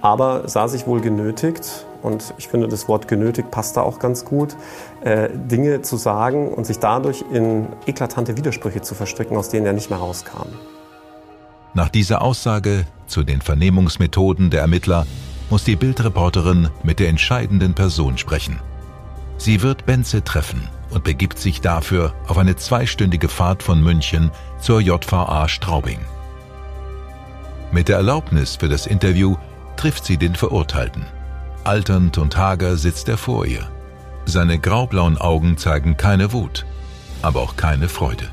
Aber 0.02 0.49
sah 0.49 0.66
sich 0.68 0.87
wohl 0.87 1.00
genötigt, 1.00 1.84
und 2.02 2.32
ich 2.38 2.49
finde, 2.49 2.68
das 2.68 2.88
Wort 2.88 3.08
genötigt 3.08 3.50
passt 3.50 3.76
da 3.76 3.82
auch 3.82 3.99
ganz 3.99 4.25
gut, 4.25 4.56
äh, 5.02 5.28
Dinge 5.34 5.82
zu 5.82 5.99
sagen 5.99 6.49
und 6.49 6.66
sich 6.66 6.78
dadurch 6.78 7.22
in 7.30 7.66
eklatante 7.87 8.38
Widersprüche 8.38 8.80
zu 8.80 8.94
verstricken, 8.94 9.37
aus 9.37 9.50
denen 9.50 9.66
er 9.66 9.75
nicht 9.75 9.90
mehr 9.90 9.99
rauskam. 9.99 10.49
Nach 11.75 11.90
dieser 11.90 12.22
Aussage 12.22 12.87
zu 13.06 13.22
den 13.22 13.42
Vernehmungsmethoden 13.42 14.49
der 14.49 14.62
Ermittler 14.62 15.06
muss 15.50 15.64
die 15.64 15.76
Bildreporterin 15.76 16.70
mit 16.82 16.99
der 16.99 17.08
entscheidenden 17.08 17.75
Person 17.75 18.16
sprechen. 18.16 18.60
Sie 19.37 19.60
wird 19.62 19.84
Benze 19.84 20.25
treffen 20.25 20.68
und 20.90 21.04
begibt 21.04 21.38
sich 21.38 21.61
dafür 21.61 22.14
auf 22.26 22.38
eine 22.38 22.56
zweistündige 22.56 23.28
Fahrt 23.28 23.62
von 23.62 23.82
München 23.82 24.30
zur 24.61 24.80
JVA 24.80 25.49
Straubing. 25.49 26.00
Mit 27.73 27.88
der 27.88 27.97
Erlaubnis 27.97 28.56
für 28.56 28.68
das 28.68 28.87
Interview 28.87 29.37
trifft 29.76 30.04
sie 30.04 30.16
den 30.16 30.35
Verurteilten. 30.35 31.06
Alternd 31.64 32.18
und 32.18 32.37
hager 32.37 32.76
sitzt 32.76 33.09
er 33.09 33.16
vor 33.16 33.47
ihr. 33.47 33.70
Seine 34.26 34.59
graublauen 34.59 35.18
Augen 35.18 35.56
zeigen 35.56 35.97
keine 35.97 36.32
Wut, 36.32 36.66
aber 37.23 37.40
auch 37.40 37.56
keine 37.56 37.88
Freude. 37.88 38.28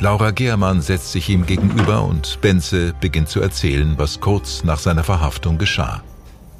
Laura 0.00 0.32
Gehrmann 0.32 0.82
setzt 0.82 1.12
sich 1.12 1.28
ihm 1.28 1.46
gegenüber 1.46 2.04
und 2.04 2.40
Benze 2.40 2.94
beginnt 3.00 3.28
zu 3.28 3.40
erzählen, 3.40 3.94
was 3.96 4.20
kurz 4.20 4.64
nach 4.64 4.78
seiner 4.78 5.04
Verhaftung 5.04 5.56
geschah. 5.56 6.02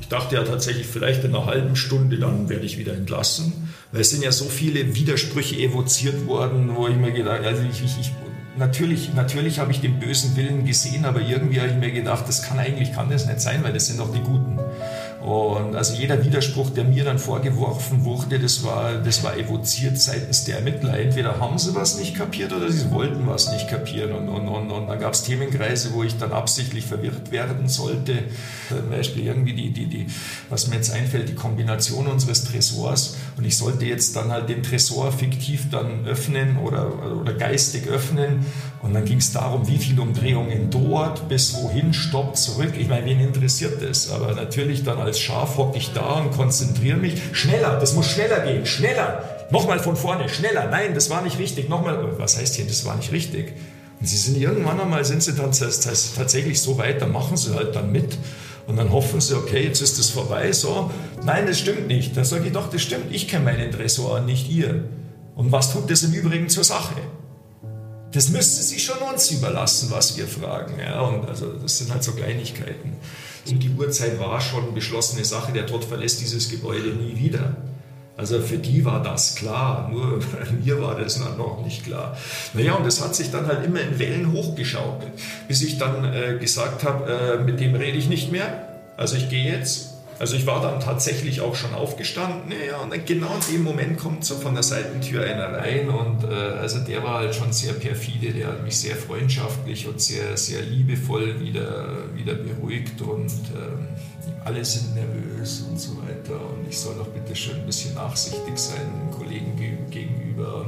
Ich 0.01 0.09
dachte 0.09 0.37
ja 0.37 0.45
tatsächlich, 0.45 0.87
vielleicht 0.87 1.25
in 1.25 1.35
einer 1.35 1.47
halben 1.47 1.77
Stunde, 1.77 2.19
dann 2.19 2.49
werde 2.49 2.65
ich 2.65 2.79
wieder 2.79 2.95
entlassen. 2.95 3.74
Weil 3.95 4.01
es 4.01 4.11
sind 4.11 4.25
ja 4.25 4.33
so 4.33 4.47
viele 4.47 4.97
Widersprüche 4.97 5.55
evoziert 5.55 6.27
worden, 6.27 6.75
wo 6.75 6.89
ich 6.89 6.97
mir 6.97 7.13
gedacht 7.13 7.45
also 7.45 7.63
ich, 7.63 7.81
ich, 7.81 7.97
ich 8.01 8.13
natürlich, 8.57 9.15
natürlich 9.15 9.61
habe 9.61 9.71
ich 9.71 9.81
den 9.81 10.01
bösen 10.01 10.35
Willen 10.35 10.65
gesehen, 10.65 11.05
aber 11.05 11.21
irgendwie 11.21 11.61
habe 11.61 11.71
ich 11.71 11.77
mir 11.77 11.93
gedacht, 11.93 12.25
das 12.27 12.43
kann 12.43 12.59
eigentlich, 12.59 12.93
kann 12.93 13.09
das 13.09 13.27
nicht 13.27 13.41
sein, 13.41 13.63
weil 13.63 13.73
das 13.73 13.87
sind 13.87 14.01
doch 14.01 14.13
die 14.13 14.19
Guten. 14.19 14.59
Und 15.25 15.75
also 15.75 15.95
jeder 15.95 16.23
Widerspruch, 16.23 16.69
der 16.69 16.85
mir 16.85 17.03
dann 17.03 17.19
vorgeworfen 17.19 18.05
wurde, 18.05 18.39
das 18.39 18.63
war, 18.63 18.93
das 18.97 19.25
war 19.25 19.39
evoziert 19.39 19.99
seitens 19.99 20.45
der 20.45 20.59
Ermittler. 20.59 20.99
Entweder 20.99 21.41
haben 21.41 21.59
sie 21.59 21.75
was 21.75 21.99
nicht 21.99 22.15
kapiert 22.15 22.53
oder 22.53 22.71
sie 22.71 22.91
wollten 22.91 23.27
was 23.27 23.51
nicht 23.51 23.67
kapieren. 23.69 24.13
Und, 24.13 24.29
und, 24.29 24.49
und, 24.49 24.71
und 24.71 24.87
dann 24.87 25.01
gab 25.01 25.15
es 25.15 25.23
Themenkreise, 25.23 25.95
wo 25.95 26.03
ich 26.03 26.19
dann 26.19 26.33
absichtlich 26.33 26.85
verwirrt 26.85 27.31
werden 27.31 27.69
sollte. 27.69 28.25
Zum 28.69 28.91
Beispiel 28.91 29.25
irgendwie 29.25 29.55
die, 29.55 29.71
die, 29.71 29.87
die, 29.87 30.07
was 30.51 30.69
mir 30.69 30.77
jetzt 30.77 30.93
einfällt, 30.93 31.31
die 31.31 31.35
Kombination 31.35 32.07
unseres 32.07 32.45
Tresors. 32.45 33.17
Und 33.39 33.47
ich 33.47 33.57
sollte 33.57 33.87
jetzt 33.87 34.17
dann 34.17 34.31
halt 34.31 34.51
den 34.51 34.63
Tresor 34.63 35.11
fiktiv 35.11 35.71
dann 35.71 36.05
öffnen 36.05 36.59
oder, 36.59 37.19
oder 37.19 37.33
geistig 37.33 37.87
öffnen. 37.87 38.45
Und 38.85 38.93
dann 38.93 39.07
ging 39.07 39.17
es 39.17 39.33
darum, 39.33 39.67
wie 39.67 39.79
viele 39.79 40.03
Umdrehungen 40.03 40.69
dort, 40.69 41.27
bis 41.27 41.55
wohin, 41.55 41.95
Stopp, 41.95 42.37
zurück. 42.37 42.75
Ich 42.79 42.87
meine, 42.87 43.07
wen 43.07 43.19
interessiert 43.19 43.83
das? 43.83 44.11
Aber 44.11 44.35
natürlich 44.35 44.85
dann 44.85 44.99
als 44.99 45.19
Schaf 45.19 45.57
hocke 45.57 45.79
ich 45.79 45.95
da 45.95 46.21
und 46.21 46.33
konzentriere 46.33 46.99
mich. 46.99 47.15
Schneller, 47.33 47.81
das 47.81 47.95
muss 47.95 48.07
schneller 48.07 48.41
gehen, 48.41 48.67
schneller. 48.67 49.25
Nochmal 49.51 49.79
von 49.79 49.97
vorne, 49.97 50.29
schneller. 50.29 50.69
Nein, 50.71 50.93
das 50.95 51.09
war 51.09 51.23
nicht 51.23 51.39
richtig. 51.39 51.71
Nochmal, 51.71 52.19
was 52.19 52.37
heißt 52.37 52.57
hier, 52.57 52.67
das 52.67 52.85
war 52.85 52.95
nicht 52.97 53.11
richtig? 53.11 53.55
Und 54.01 54.07
sie 54.07 54.19
sind 54.19 54.37
irgendwann 54.37 54.79
einmal, 54.79 55.03
sind 55.07 55.23
sie 55.23 55.33
dann 55.33 55.53
tatsächlich 55.53 56.61
so 56.61 56.77
weit, 56.77 57.01
dann 57.01 57.11
machen 57.11 57.39
sie 57.39 57.55
halt 57.55 57.75
dann 57.75 57.91
mit. 57.91 58.19
Und 58.67 58.77
dann 58.77 58.93
hoffen 58.93 59.19
sie, 59.19 59.35
okay, 59.35 59.65
jetzt 59.65 59.81
ist 59.81 59.99
das 59.99 60.11
vorbei, 60.11 60.53
so. 60.53 60.91
Nein, 61.25 61.47
das 61.47 61.59
stimmt 61.59 61.87
nicht. 61.87 62.15
Dann 62.19 62.25
sage 62.25 62.47
ich 62.47 62.53
doch, 62.53 62.69
das 62.69 62.83
stimmt. 62.83 63.07
Ich 63.15 63.29
kenne 63.29 63.47
meinen 63.47 63.71
Tresor, 63.71 64.21
nicht 64.21 64.51
ihr. 64.51 64.85
Und 65.37 65.53
was 65.53 65.73
tut 65.73 65.91
das 65.91 66.03
im 66.03 66.13
Übrigen 66.13 66.51
zur 66.51 66.65
Sache? 66.65 66.97
Das 68.15 68.29
müsste 68.29 68.63
sich 68.63 68.83
schon 68.85 68.99
uns 68.99 69.31
überlassen, 69.33 69.91
was 69.91 70.17
wir 70.17 70.29
fragen. 70.29 70.75
Ja, 70.79 71.01
und 71.01 71.29
also 71.29 71.53
das 71.53 71.79
sind 71.79 71.93
halt 71.93 72.05
so 72.05 72.13
Kleinigkeiten. 72.13 72.93
Und 73.51 73.63
die 73.63 73.71
Uhrzeit 73.71 74.19
war 74.21 74.41
schon 74.41 74.73
beschlossene 74.73 75.25
Sache. 75.25 75.53
Der 75.53 75.67
Tod 75.67 75.85
verlässt 75.85 76.21
dieses 76.21 76.49
Gebäude 76.49 76.91
nie 76.91 77.17
wieder. 77.19 77.57
Also 78.17 78.41
für 78.41 78.59
die 78.59 78.85
war 78.85 79.03
das 79.03 79.35
klar, 79.35 79.91
nur 79.91 80.21
mir 80.65 80.81
war 80.81 80.95
das 80.95 81.19
noch 81.19 81.65
nicht 81.65 81.85
klar. 81.85 82.17
Naja, 82.53 82.75
und 82.75 82.87
das 82.87 83.03
hat 83.03 83.17
sich 83.17 83.33
dann 83.33 83.49
halt 83.49 83.67
immer 83.67 83.81
in 83.81 83.99
Wellen 83.99 84.33
hochgeschaukelt, 84.33 85.13
bis 85.49 85.63
ich 85.63 85.79
dann 85.79 86.05
äh, 86.05 86.39
gesagt 86.39 86.85
habe, 86.85 87.13
äh, 87.41 87.43
mit 87.43 87.59
dem 87.59 87.75
rede 87.75 87.99
ich 87.99 88.09
nicht 88.09 88.31
mehr. 88.31 88.69
Also 88.97 89.17
ich 89.17 89.29
gehe 89.29 89.53
jetzt 89.53 89.94
also 90.19 90.37
ich 90.37 90.47
war 90.47 90.61
dann 90.61 90.81
tatsächlich 90.81 91.41
auch 91.41 91.55
schon 91.55 91.75
aufgestanden, 91.75 92.53
ja, 92.67 92.79
und 92.79 92.93
dann 92.93 93.05
genau 93.05 93.35
in 93.35 93.55
dem 93.55 93.63
Moment 93.65 93.99
kommt 93.99 94.25
so 94.25 94.37
von 94.37 94.55
der 94.55 94.63
Seitentür 94.63 95.25
einer 95.25 95.59
rein 95.59 95.89
und 95.89 96.25
äh, 96.25 96.35
also 96.35 96.81
der 96.81 97.03
war 97.03 97.19
halt 97.19 97.35
schon 97.35 97.53
sehr 97.53 97.75
perfide, 97.75 98.33
der 98.33 98.49
hat 98.49 98.63
mich 98.63 98.77
sehr 98.77 98.97
freundschaftlich 98.97 99.87
und 99.89 100.01
sehr, 100.01 100.37
sehr 100.37 100.63
liebevoll 100.63 101.41
wieder, 101.41 102.15
wieder 102.15 102.35
beruhigt 102.35 103.01
und 103.03 103.31
ähm, 103.31 103.89
alle 104.45 104.65
sind 104.65 104.95
nervös 104.95 105.65
und 105.69 105.81
so 105.81 105.97
weiter 105.99 106.35
und 106.35 106.69
ich 106.69 106.79
soll 106.79 106.95
doch 106.97 107.09
bitte 107.09 107.35
schön 107.35 107.57
ein 107.57 107.67
bisschen 107.67 107.95
nachsichtig 107.95 108.57
sein 108.57 109.11
Kollegen 109.11 109.57
gegenüber 109.91 110.24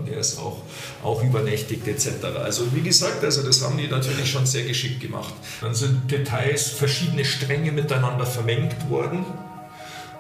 der 0.07 0.19
ist 0.19 0.39
auch, 0.39 0.63
auch 1.03 1.23
übernächtigt 1.23 1.87
etc. 1.87 2.09
Also 2.43 2.75
wie 2.75 2.83
gesagt, 2.83 3.25
also 3.25 3.43
das 3.43 3.63
haben 3.63 3.77
die 3.79 3.89
natürlich 3.89 4.31
schon 4.31 4.47
sehr 4.47 4.65
geschickt 4.65 5.01
gemacht. 5.01 5.35
Dann 5.61 5.75
sind 5.75 6.11
Details, 6.11 6.69
verschiedene 6.69 7.25
Stränge 7.25 7.73
miteinander 7.73 8.27
vermengt 8.27 8.91
worden 8.91 9.25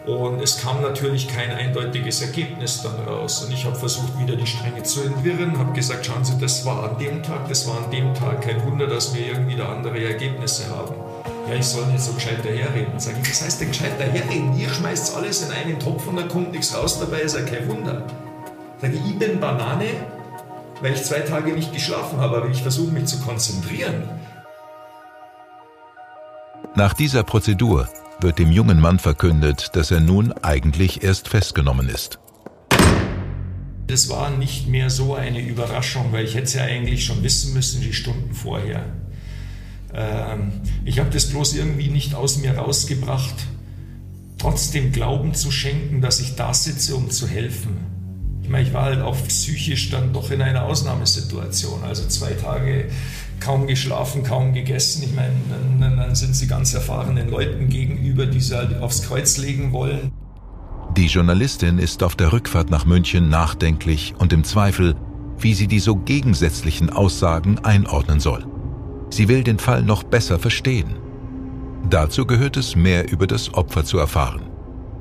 und 0.07 0.41
es 0.41 0.63
kam 0.63 0.83
natürlich 0.83 1.27
kein 1.27 1.51
eindeutiges 1.51 2.23
Ergebnis 2.23 2.81
dann 2.81 2.95
raus. 3.09 3.45
Und 3.45 3.53
ich 3.53 3.65
habe 3.65 3.75
versucht, 3.75 4.17
wieder 4.21 4.37
die 4.37 4.47
Stränge 4.47 4.85
zu 4.85 5.03
entwirren, 5.03 5.59
habe 5.59 5.73
gesagt, 5.73 6.07
schauen 6.07 6.25
Sie, 6.25 6.39
das 6.41 6.65
war 6.65 6.91
an 6.91 6.99
dem 6.99 7.25
Tag, 7.25 7.49
das 7.49 7.67
war 7.67 7.79
an 7.79 7.91
dem 7.91 8.15
Tag. 8.15 8.43
Kein 8.43 8.65
Wunder, 8.65 8.87
dass 8.87 9.13
wir 9.17 9.27
irgendwie 9.27 9.57
da 9.57 9.69
andere 9.69 10.01
Ergebnisse 10.01 10.71
haben. 10.71 10.95
Ja, 11.49 11.55
ich 11.57 11.67
soll 11.67 11.87
nicht 11.87 12.01
so 12.01 12.13
gescheit 12.13 12.39
daherreden. 12.45 12.99
Sag 12.99 13.15
ich, 13.21 13.29
das 13.29 13.43
heißt 13.43 13.61
denn 13.61 13.69
gescheit 13.69 13.99
daherreden? 13.99 14.57
Ihr 14.57 14.69
schmeißt 14.69 15.17
alles 15.17 15.43
in 15.43 15.51
einen 15.51 15.81
Topf 15.81 16.07
und 16.07 16.17
da 16.17 16.23
kommt 16.23 16.53
nichts 16.53 16.73
raus 16.73 17.01
dabei, 17.01 17.23
ist 17.23 17.35
ja 17.35 17.43
kein 17.43 17.69
Wunder. 17.69 18.07
Sag 18.81 18.93
ich, 18.93 19.01
ich 19.07 19.19
bin 19.19 19.41
Banane, 19.41 19.87
weil 20.83 20.93
ich 20.93 21.03
zwei 21.03 21.21
Tage 21.21 21.53
nicht 21.53 21.73
geschlafen 21.73 22.21
habe, 22.21 22.37
aber 22.37 22.51
ich 22.51 22.63
versuche 22.63 22.93
mich 22.93 23.07
zu 23.07 23.19
konzentrieren. 23.21 24.03
Nach 26.75 26.93
dieser 26.93 27.23
Prozedur 27.23 27.89
wird 28.21 28.39
dem 28.39 28.53
jungen 28.53 28.79
Mann 28.79 28.99
verkündet, 28.99 29.71
dass 29.75 29.91
er 29.91 30.01
nun 30.01 30.33
eigentlich 30.43 31.03
erst 31.03 31.29
festgenommen 31.29 31.89
ist. 31.89 32.19
Das 33.87 34.11
war 34.11 34.31
nicht 34.31 34.69
mehr 34.69 34.91
so 34.91 35.15
eine 35.15 35.41
Überraschung, 35.41 36.13
weil 36.13 36.27
ich 36.27 36.35
hätte 36.35 36.45
es 36.45 36.55
ja 36.55 36.65
eigentlich 36.65 37.05
schon 37.05 37.23
wissen 37.23 37.55
müssen, 37.55 37.81
die 37.81 37.95
Stunden 37.95 38.35
vorher. 38.35 38.85
Ähm, 39.95 40.61
ich 40.85 40.99
habe 40.99 41.09
das 41.09 41.31
bloß 41.31 41.55
irgendwie 41.55 41.89
nicht 41.89 42.15
aus 42.15 42.37
mir 42.37 42.59
rausgebracht, 42.59 43.47
trotzdem 44.37 44.93
Glauben 44.93 45.33
zu 45.35 45.51
schenken, 45.51 46.03
dass 46.03 46.21
ich 46.21 46.35
da 46.35 46.53
sitze, 46.53 46.95
um 46.95 47.11
zu 47.11 47.27
helfen. 47.27 47.96
Ich 48.47 48.53
meine, 48.53 48.69
ich 48.69 48.73
war 48.73 48.85
halt 48.85 49.03
auch 49.03 49.17
psychisch 49.27 49.91
dann 49.91 50.13
doch 50.13 50.31
in 50.31 50.41
einer 50.41 50.67
Ausnahmesituation. 50.67 51.83
Also 51.83 52.07
zwei 52.07 52.31
Tage 52.31 52.89
kaum 53.41 53.67
geschlafen, 53.67 54.23
kaum 54.23 54.55
gegessen. 54.55 55.03
Ich 55.03 55.13
meine, 55.13 55.33
dann, 55.81 55.97
dann 55.97 56.15
sind 56.15 56.37
sie 56.37 56.47
ganz 56.47 56.73
erfahrenen 56.73 57.29
Leuten 57.29 57.69
gegenüber, 57.69 58.25
die 58.25 58.39
sie 58.39 58.57
halt 58.57 58.81
aufs 58.81 59.03
Kreuz 59.03 59.37
legen 59.39 59.73
wollen. 59.73 60.13
Die 60.97 61.07
Journalistin 61.07 61.79
ist 61.79 62.05
auf 62.05 62.15
der 62.15 62.33
Rückfahrt 62.33 62.71
nach 62.71 62.87
München 62.87 63.31
nachdenklich 63.31 64.15
und 64.17 64.33
im 64.33 64.45
Zweifel, 64.45 64.95
wie 65.41 65.53
sie 65.53 65.67
die 65.67 65.81
so 65.81 65.97
gegensätzlichen 65.97 66.91
Aussagen 66.91 67.59
einordnen 67.65 68.21
soll. 68.21 68.47
Sie 69.11 69.27
will 69.27 69.43
den 69.43 69.59
Fall 69.59 69.83
noch 69.83 70.05
besser 70.05 70.39
verstehen. 70.39 70.95
Dazu 71.91 72.27
gehört 72.27 72.57
es, 72.57 72.77
mehr 72.77 73.11
über 73.11 73.27
das 73.27 73.53
Opfer 73.55 73.85
zu 73.85 73.99
erfahren. 73.99 74.43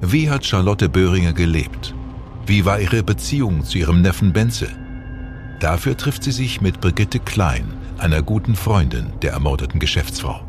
Wie 0.01 0.31
hat 0.31 0.47
Charlotte 0.47 0.89
Böhringer 0.89 1.33
gelebt? 1.33 1.93
Wie 2.47 2.63
war 2.63 2.79
ihre 2.79 3.01
Beziehung 3.01 3.63
zu 3.63 3.79
ihrem 3.79 4.03
Neffen 4.03 4.31
Benze? 4.31 4.67
Dafür 5.59 5.97
trifft 5.97 6.23
sie 6.23 6.31
sich 6.31 6.61
mit 6.61 6.79
Brigitte 6.79 7.19
Klein, 7.19 7.73
einer 7.97 8.21
guten 8.21 8.55
Freundin 8.55 9.13
der 9.23 9.31
ermordeten 9.31 9.79
Geschäftsfrau. 9.79 10.41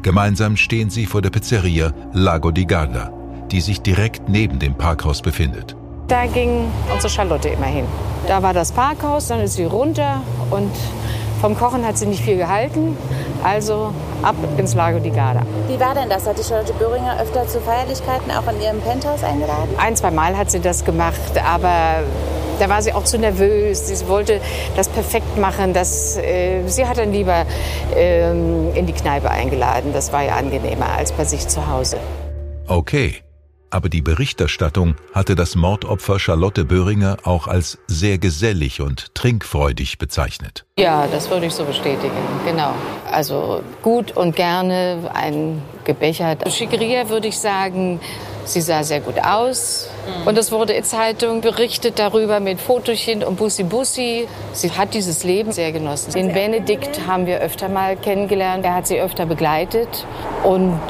Gemeinsam 0.00 0.56
stehen 0.56 0.88
sie 0.88 1.04
vor 1.04 1.20
der 1.20 1.28
Pizzeria 1.28 1.92
Lago 2.14 2.50
di 2.50 2.64
Garda, 2.64 3.12
die 3.50 3.60
sich 3.60 3.82
direkt 3.82 4.30
neben 4.30 4.58
dem 4.58 4.74
Parkhaus 4.74 5.20
befindet. 5.20 5.76
Da 6.08 6.24
ging 6.24 6.64
unsere 6.90 7.12
Charlotte 7.12 7.50
immer 7.50 7.66
hin. 7.66 7.84
Da 8.26 8.42
war 8.42 8.54
das 8.54 8.72
Parkhaus, 8.72 9.28
dann 9.28 9.40
ist 9.40 9.56
sie 9.56 9.64
runter 9.64 10.22
und 10.50 10.70
vom 11.40 11.56
Kochen 11.56 11.86
hat 11.86 11.98
sie 11.98 12.06
nicht 12.06 12.22
viel 12.22 12.36
gehalten. 12.36 12.96
Also 13.42 13.92
ab 14.22 14.34
ins 14.56 14.74
Lago 14.74 14.98
di 14.98 15.10
Garda. 15.10 15.42
Wie 15.68 15.78
war 15.78 15.94
denn 15.94 16.08
das? 16.08 16.26
Hat 16.26 16.38
die 16.38 16.42
Charlotte 16.42 16.72
Böhringer 16.74 17.20
öfter 17.20 17.46
zu 17.46 17.60
Feierlichkeiten 17.60 18.30
auch 18.30 18.50
in 18.52 18.60
ihrem 18.60 18.80
Penthouse 18.80 19.22
eingeladen? 19.22 19.68
Ein, 19.78 19.94
zwei 19.96 20.10
Mal 20.10 20.36
hat 20.36 20.50
sie 20.50 20.60
das 20.60 20.84
gemacht, 20.84 21.20
aber 21.44 22.02
da 22.58 22.68
war 22.68 22.82
sie 22.82 22.92
auch 22.92 23.04
zu 23.04 23.18
nervös. 23.18 23.86
Sie 23.88 24.08
wollte 24.08 24.40
das 24.76 24.88
perfekt 24.88 25.38
machen. 25.38 25.74
Das, 25.74 26.16
äh, 26.16 26.66
sie 26.66 26.86
hat 26.86 26.98
dann 26.98 27.12
lieber 27.12 27.44
äh, 27.94 28.30
in 28.30 28.86
die 28.86 28.92
Kneipe 28.92 29.30
eingeladen. 29.30 29.92
Das 29.92 30.12
war 30.12 30.22
ja 30.22 30.36
angenehmer 30.36 30.88
als 30.96 31.12
bei 31.12 31.24
sich 31.24 31.46
zu 31.48 31.68
Hause. 31.68 31.98
Okay, 32.66 33.16
aber 33.76 33.90
die 33.90 34.00
Berichterstattung 34.00 34.94
hatte 35.12 35.34
das 35.34 35.54
Mordopfer 35.54 36.18
Charlotte 36.18 36.64
Böhringer 36.64 37.18
auch 37.24 37.46
als 37.46 37.76
sehr 37.86 38.16
gesellig 38.16 38.80
und 38.80 39.14
trinkfreudig 39.14 39.98
bezeichnet. 39.98 40.64
Ja, 40.78 41.06
das 41.06 41.28
würde 41.28 41.44
ich 41.44 41.52
so 41.52 41.64
bestätigen, 41.64 42.16
genau. 42.46 42.72
Also 43.12 43.62
gut 43.82 44.16
und 44.16 44.34
gerne 44.34 45.10
ein 45.12 45.60
gebechert. 45.84 46.50
Schickeria 46.50 47.10
würde 47.10 47.28
ich 47.28 47.38
sagen, 47.38 48.00
sie 48.46 48.60
sah 48.60 48.82
sehr 48.82 49.00
gut 49.00 49.18
aus. 49.22 49.88
Und 50.24 50.38
es 50.38 50.52
wurde 50.52 50.72
in 50.72 50.84
Zeitung 50.84 51.40
berichtet 51.40 51.98
darüber 51.98 52.40
mit 52.40 52.60
Fotochen 52.60 53.24
und 53.24 53.36
Bussi 53.36 53.64
Bussi. 53.64 54.28
Sie 54.52 54.70
hat 54.70 54.94
dieses 54.94 55.24
Leben 55.24 55.52
sehr 55.52 55.72
genossen. 55.72 56.12
Den 56.12 56.32
Benedikt 56.32 57.06
haben 57.06 57.26
wir 57.26 57.40
öfter 57.40 57.68
mal 57.68 57.96
kennengelernt. 57.96 58.64
Er 58.64 58.74
hat 58.74 58.86
sie 58.86 59.00
öfter 59.00 59.26
begleitet 59.26 60.06
und 60.44 60.80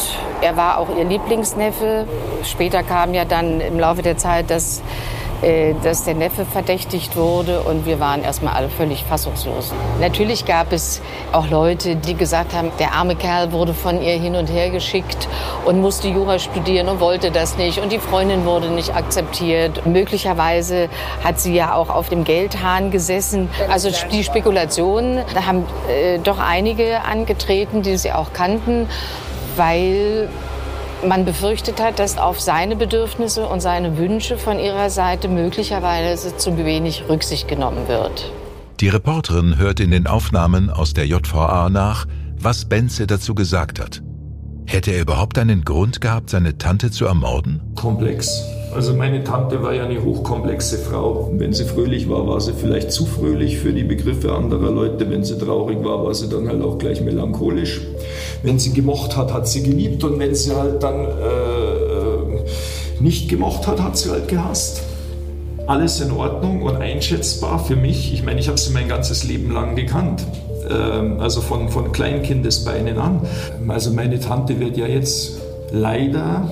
er 0.43 0.57
war 0.57 0.79
auch 0.79 0.89
ihr 0.97 1.05
Lieblingsneffe. 1.05 2.07
Später 2.45 2.83
kam 2.83 3.15
ja 3.15 3.25
dann 3.25 3.61
im 3.61 3.79
Laufe 3.79 4.03
der 4.03 4.17
Zeit 4.17 4.51
das 4.51 4.81
äh, 4.81 4.83
dass 5.83 6.05
der 6.05 6.15
Neffe 6.15 6.45
verdächtigt 6.45 7.17
wurde 7.17 7.61
und 7.61 7.87
wir 7.87 8.01
waren 8.01 8.23
erstmal 8.23 8.55
alle 8.55 8.69
völlig 8.69 9.05
fassungslos. 9.05 9.73
Natürlich 10.01 10.45
gab 10.47 10.73
es 10.73 11.01
auch 11.33 11.49
Leute, 11.51 11.97
die 11.97 12.15
gesagt 12.15 12.55
haben, 12.55 12.71
der 12.79 12.93
arme 12.93 13.17
Kerl 13.17 13.53
wurde 13.53 13.75
von 13.75 14.01
ihr 14.03 14.15
hin 14.15 14.35
und 14.35 14.47
her 14.47 14.71
geschickt 14.71 15.29
und 15.65 15.81
musste 15.81 16.09
Jura 16.09 16.39
studieren 16.39 16.89
und 16.89 17.01
wollte 17.01 17.31
das 17.31 17.57
nicht 17.57 17.79
und 17.79 17.93
die 17.93 17.99
Freundin 17.99 18.45
wurde 18.45 18.69
nicht 18.69 18.95
akzeptiert. 18.95 19.87
Möglicherweise 19.87 20.89
hat 21.23 21.41
sie 21.41 21.55
ja 21.55 21.75
auch 21.75 21.91
auf 21.91 22.09
dem 22.09 22.25
Geldhahn 22.25 22.91
gesessen. 22.91 23.49
Also 23.71 23.91
die 24.11 24.25
Spekulationen, 24.25 25.21
da 25.35 25.47
haben 25.47 25.65
äh, 25.89 26.19
doch 26.19 26.39
einige 26.39 27.03
angetreten, 27.05 27.83
die 27.83 27.97
sie 27.97 28.13
auch 28.13 28.33
kannten, 28.33 28.89
weil 29.57 30.29
man 31.07 31.25
befürchtet 31.25 31.81
hat, 31.81 31.99
dass 31.99 32.19
auf 32.19 32.41
seine 32.41 32.77
Bedürfnisse 32.77 33.47
und 33.47 33.61
seine 33.61 33.99
Wünsche 33.99 34.39
von 34.39 34.59
ihrer 34.59 34.91
Seite 34.91 35.29
möglicherweise 35.29 36.37
zu 36.37 36.57
wenig 36.57 37.05
Rücksicht 37.09 37.49
genommen 37.49 37.89
wird. 37.89 38.33
Die 38.81 38.89
Reporterin 38.89 39.57
hört 39.57 39.81
in 39.81 39.91
den 39.91 40.07
Aufnahmen 40.07 40.71
aus 40.71 40.93
der 40.93 41.07
JVA 41.07 41.71
nach, 41.71 42.07
was 42.39 42.67
Benze 42.67 43.07
dazu 43.07 43.35
gesagt 43.35 43.81
hat. 43.81 44.03
Hätte 44.67 44.91
er 44.91 45.01
überhaupt 45.01 45.39
einen 45.39 45.65
Grund 45.65 46.01
gehabt, 46.01 46.31
seine 46.31 46.59
Tante 46.59 46.91
zu 46.91 47.07
ermorden? 47.07 47.63
Komplex. 47.77 48.43
Also 48.77 48.93
meine 48.93 49.25
Tante 49.25 49.63
war 49.63 49.73
ja 49.73 49.85
eine 49.85 50.05
hochkomplexe 50.05 50.77
Frau. 50.77 51.31
Wenn 51.33 51.55
sie 51.55 51.65
fröhlich 51.65 52.11
war, 52.11 52.29
war 52.29 52.43
sie 52.43 52.53
vielleicht 52.53 52.93
zu 52.93 53.07
fröhlich 53.07 53.57
für 53.59 53.73
die 53.73 53.85
Begriffe 53.85 54.35
anderer 54.35 54.71
Leute. 54.71 55.09
Wenn 55.09 55.25
sie 55.25 55.39
traurig 55.39 55.83
war, 55.83 56.05
war 56.05 56.13
sie 56.13 56.29
dann 56.29 56.47
halt 56.47 56.63
auch 56.63 56.77
gleich 56.77 57.01
melancholisch. 57.01 57.81
Wenn 58.43 58.59
sie 58.59 58.75
gemocht 58.75 59.17
hat, 59.17 59.33
hat 59.33 59.49
sie 59.49 59.63
geliebt. 59.63 60.05
Und 60.05 60.19
wenn 60.19 60.35
sie 60.35 60.55
halt 60.55 60.83
dann 60.83 61.07
äh, 61.07 61.07
äh 61.07 62.41
nicht 63.01 63.31
gemocht 63.31 63.67
hat, 63.67 63.81
hat 63.81 63.97
sie 63.97 64.11
halt 64.11 64.29
gehasst. 64.29 64.83
Alles 65.67 66.03
in 66.03 66.11
Ordnung 66.11 66.61
und 66.61 66.77
einschätzbar 66.77 67.59
für 67.59 67.77
mich. 67.77 68.13
Ich 68.13 68.25
meine, 68.25 68.41
ich 68.41 68.49
habe 68.49 68.59
sie 68.59 68.75
mein 68.75 68.89
ganzes 68.89 69.25
Leben 69.25 69.53
lang 69.53 69.75
gekannt 69.75 70.27
ähm, 70.71 71.19
also 71.19 71.41
von, 71.41 71.71
von 71.71 71.93
Kleinkindesbeinen 71.93 72.99
an. 72.99 73.21
Also 73.69 73.91
meine 73.91 74.21
Tante 74.21 74.61
wird 74.61 74.77
ja 74.77 74.87
jetzt 74.87 75.39
leider 75.73 76.51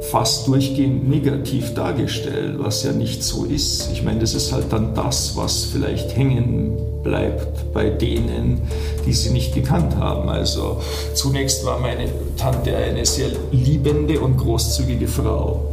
fast 0.00 0.46
durchgehend 0.46 1.08
negativ 1.08 1.74
dargestellt, 1.74 2.54
was 2.58 2.82
ja 2.82 2.92
nicht 2.92 3.22
so 3.22 3.44
ist. 3.44 3.90
Ich 3.92 4.02
meine, 4.02 4.20
das 4.20 4.34
ist 4.34 4.52
halt 4.52 4.72
dann 4.72 4.94
das, 4.94 5.36
was 5.36 5.64
vielleicht 5.64 6.16
hängen 6.16 6.76
bleibt 7.02 7.72
bei 7.72 7.90
denen, 7.90 8.62
die 9.06 9.12
sie 9.12 9.30
nicht 9.30 9.54
gekannt 9.54 9.96
haben. 9.96 10.28
Also 10.28 10.80
zunächst 11.14 11.64
war 11.64 11.78
meine 11.78 12.06
Tante 12.36 12.76
eine 12.76 13.04
sehr 13.04 13.28
liebende 13.52 14.20
und 14.20 14.36
großzügige 14.36 15.08
Frau. 15.08 15.66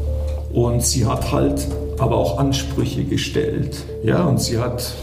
Und 0.53 0.83
sie 0.83 1.05
hat 1.05 1.31
halt 1.31 1.67
aber 1.97 2.17
auch 2.17 2.37
Ansprüche 2.37 3.03
gestellt. 3.03 3.77
Ja, 4.03 4.25
und 4.25 4.41
sie 4.41 4.57
hat, 4.57 4.93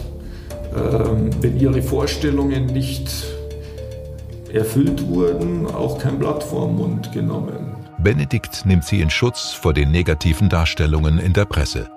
ähm, 0.75 1.29
wenn 1.41 1.59
ihre 1.59 1.81
Vorstellungen 1.81 2.67
nicht 2.67 3.09
erfüllt 4.53 5.07
wurden, 5.07 5.67
auch 5.67 5.97
kein 5.97 6.17
Blatt 6.17 6.43
vor 6.43 6.67
den 6.67 6.75
Mund 6.75 7.11
genommen. 7.11 7.64
Benedikt 7.97 8.65
nimmt 8.65 8.83
sie 8.83 9.01
in 9.01 9.09
Schutz 9.09 9.51
vor 9.51 9.73
den 9.73 9.91
negativen 9.91 10.49
Darstellungen 10.49 11.19
in 11.19 11.33
der 11.33 11.45
Presse. 11.45 11.89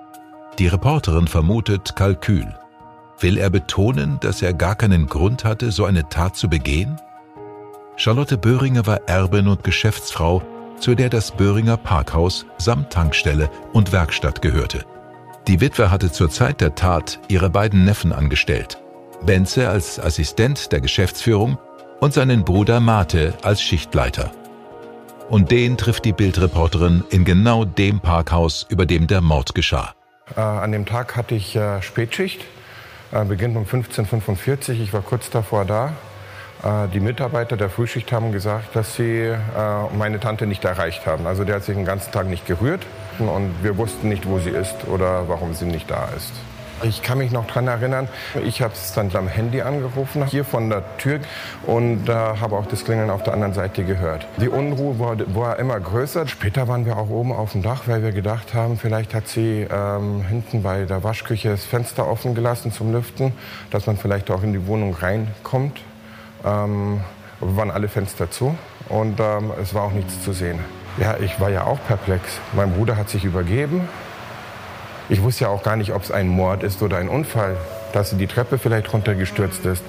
Die 0.57 0.67
Reporterin 0.67 1.27
vermutet 1.27 1.95
Kalkül. 1.95 2.47
Will 3.19 3.37
er 3.37 3.49
betonen, 3.49 4.19
dass 4.21 4.41
er 4.41 4.53
gar 4.53 4.75
keinen 4.75 5.07
Grund 5.07 5.43
hatte, 5.43 5.71
so 5.71 5.85
eine 5.85 6.07
Tat 6.09 6.35
zu 6.35 6.49
begehen? 6.49 6.99
Charlotte 7.97 8.37
Böhringer 8.37 8.87
war 8.87 9.01
Erbin 9.07 9.47
und 9.47 9.63
Geschäftsfrau, 9.63 10.41
zu 10.79 10.95
der 10.95 11.09
das 11.09 11.31
Böhringer 11.31 11.75
Parkhaus 11.75 12.45
samt 12.57 12.91
Tankstelle 12.91 13.49
und 13.73 13.91
Werkstatt 13.91 14.41
gehörte. 14.41 14.85
Die 15.47 15.59
Witwe 15.59 15.91
hatte 15.91 16.11
zur 16.11 16.29
Zeit 16.29 16.61
der 16.61 16.75
Tat 16.75 17.19
ihre 17.27 17.49
beiden 17.49 17.83
Neffen 17.83 18.13
angestellt. 18.13 18.81
Benze 19.25 19.67
als 19.67 19.99
Assistent 19.99 20.71
der 20.71 20.79
Geschäftsführung 20.79 21.57
und 21.99 22.13
seinen 22.13 22.45
Bruder 22.45 22.79
Mate 22.79 23.33
als 23.41 23.61
Schichtleiter. 23.61 24.31
Und 25.29 25.51
den 25.51 25.77
trifft 25.77 26.05
die 26.05 26.13
Bildreporterin 26.13 27.03
in 27.11 27.23
genau 27.23 27.63
dem 27.63 27.99
Parkhaus, 27.99 28.65
über 28.69 28.87
dem 28.87 29.05
der 29.05 29.21
Mord 29.21 29.53
geschah. 29.53 29.93
Äh, 30.35 30.41
an 30.41 30.71
dem 30.71 30.87
Tag 30.87 31.15
hatte 31.15 31.35
ich 31.35 31.55
äh, 31.55 31.81
Spätschicht, 31.83 32.41
äh, 33.11 33.23
beginnt 33.25 33.55
um 33.55 33.63
15.45 33.63 34.69
Uhr. 34.69 34.81
Ich 34.81 34.91
war 34.91 35.01
kurz 35.01 35.29
davor 35.29 35.65
da. 35.65 35.93
Äh, 36.63 36.87
die 36.89 36.99
Mitarbeiter 36.99 37.57
der 37.57 37.69
Frühschicht 37.69 38.11
haben 38.11 38.31
gesagt, 38.31 38.75
dass 38.75 38.95
sie 38.95 39.19
äh, 39.27 39.37
meine 39.95 40.19
Tante 40.19 40.47
nicht 40.47 40.65
erreicht 40.65 41.05
haben. 41.05 41.27
Also 41.27 41.43
der 41.43 41.57
hat 41.57 41.63
sich 41.63 41.75
den 41.75 41.85
ganzen 41.85 42.11
Tag 42.11 42.27
nicht 42.27 42.47
gerührt 42.47 42.85
und 43.19 43.53
wir 43.61 43.77
wussten 43.77 44.09
nicht, 44.09 44.27
wo 44.27 44.39
sie 44.39 44.49
ist 44.49 44.87
oder 44.87 45.29
warum 45.29 45.53
sie 45.53 45.65
nicht 45.65 45.91
da 45.91 46.09
ist. 46.17 46.33
Ich 46.83 47.01
kann 47.01 47.17
mich 47.17 47.31
noch 47.31 47.45
daran 47.47 47.67
erinnern, 47.67 48.07
ich 48.45 48.61
habe 48.61 48.73
es 48.73 48.93
dann 48.93 49.13
am 49.13 49.27
Handy 49.27 49.61
angerufen, 49.61 50.25
hier 50.25 50.45
von 50.45 50.69
der 50.69 50.83
Tür 50.97 51.19
und 51.65 52.07
äh, 52.07 52.13
habe 52.13 52.55
auch 52.55 52.65
das 52.67 52.85
Klingeln 52.85 53.09
auf 53.09 53.23
der 53.23 53.33
anderen 53.33 53.53
Seite 53.53 53.83
gehört. 53.83 54.25
Die 54.37 54.47
Unruhe 54.47 54.97
war, 54.99 55.17
war, 55.35 55.59
immer 55.59 55.79
größer. 55.79 56.27
Später 56.27 56.67
waren 56.67 56.85
wir 56.85 56.97
auch 56.97 57.09
oben 57.09 57.33
auf 57.33 57.51
dem 57.51 57.63
Dach, 57.63 57.83
weil 57.87 58.01
wir 58.01 58.11
gedacht 58.11 58.53
haben, 58.53 58.77
vielleicht 58.77 59.13
hat 59.13 59.27
sie 59.27 59.67
ähm, 59.69 60.23
hinten 60.23 60.63
bei 60.63 60.85
der 60.85 61.03
Waschküche 61.03 61.49
das 61.49 61.65
Fenster 61.65 62.07
offen 62.07 62.35
gelassen 62.35 62.71
zum 62.71 62.93
Lüften, 62.93 63.33
dass 63.71 63.85
man 63.85 63.97
vielleicht 63.97 64.31
auch 64.31 64.43
in 64.43 64.53
die 64.53 64.65
Wohnung 64.67 64.93
reinkommt. 64.93 65.81
Ähm, 66.45 67.01
waren 67.41 67.71
alle 67.71 67.87
Fenster 67.87 68.29
zu 68.31 68.57
und 68.89 69.19
ähm, 69.19 69.51
es 69.61 69.73
war 69.73 69.83
auch 69.83 69.91
nichts 69.91 70.23
zu 70.23 70.33
sehen. 70.33 70.59
Ja, 70.97 71.15
ich 71.17 71.39
war 71.39 71.49
ja 71.49 71.63
auch 71.63 71.79
perplex. 71.87 72.39
Mein 72.53 72.73
Bruder 72.73 72.97
hat 72.97 73.09
sich 73.09 73.23
übergeben. 73.23 73.87
Ich 75.09 75.23
wusste 75.23 75.45
ja 75.45 75.49
auch 75.49 75.63
gar 75.63 75.75
nicht, 75.75 75.91
ob 75.91 76.03
es 76.03 76.11
ein 76.11 76.27
Mord 76.27 76.61
ist 76.61 76.83
oder 76.83 76.97
ein 76.97 77.09
Unfall, 77.09 77.57
dass 77.93 78.11
sie 78.11 78.17
die 78.17 78.27
Treppe 78.27 78.59
vielleicht 78.59 78.93
runtergestürzt 78.93 79.65
ist. 79.65 79.83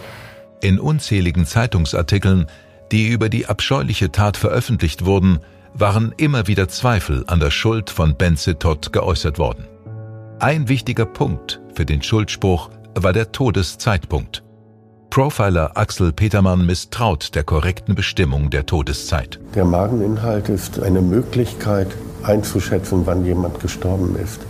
In 0.62 0.80
unzähligen 0.80 1.44
Zeitungsartikeln, 1.44 2.46
die 2.90 3.08
über 3.08 3.28
die 3.28 3.46
abscheuliche 3.46 4.10
Tat 4.10 4.38
veröffentlicht 4.38 5.04
wurden, 5.04 5.40
waren 5.74 6.14
immer 6.16 6.46
wieder 6.46 6.68
Zweifel 6.68 7.24
an 7.26 7.38
der 7.38 7.50
Schuld 7.50 7.90
von 7.90 8.16
Benze 8.16 8.58
Todd 8.58 8.92
geäußert 8.92 9.38
worden. 9.38 9.66
Ein 10.38 10.68
wichtiger 10.68 11.04
Punkt 11.04 11.60
für 11.74 11.84
den 11.84 12.02
Schuldspruch 12.02 12.70
war 12.94 13.12
der 13.12 13.30
Todeszeitpunkt. 13.30 14.42
Profiler 15.10 15.76
Axel 15.76 16.12
Petermann 16.12 16.64
misstraut 16.64 17.34
der 17.34 17.44
korrekten 17.44 17.94
Bestimmung 17.94 18.48
der 18.48 18.64
Todeszeit. 18.64 19.38
Der 19.54 19.64
Mageninhalt 19.64 20.48
ist 20.48 20.80
eine 20.80 21.02
Möglichkeit 21.02 21.88
einzuschätzen, 22.22 23.06
wann 23.06 23.24
jemand 23.24 23.60
gestorben 23.60 24.16
ist. 24.16 24.40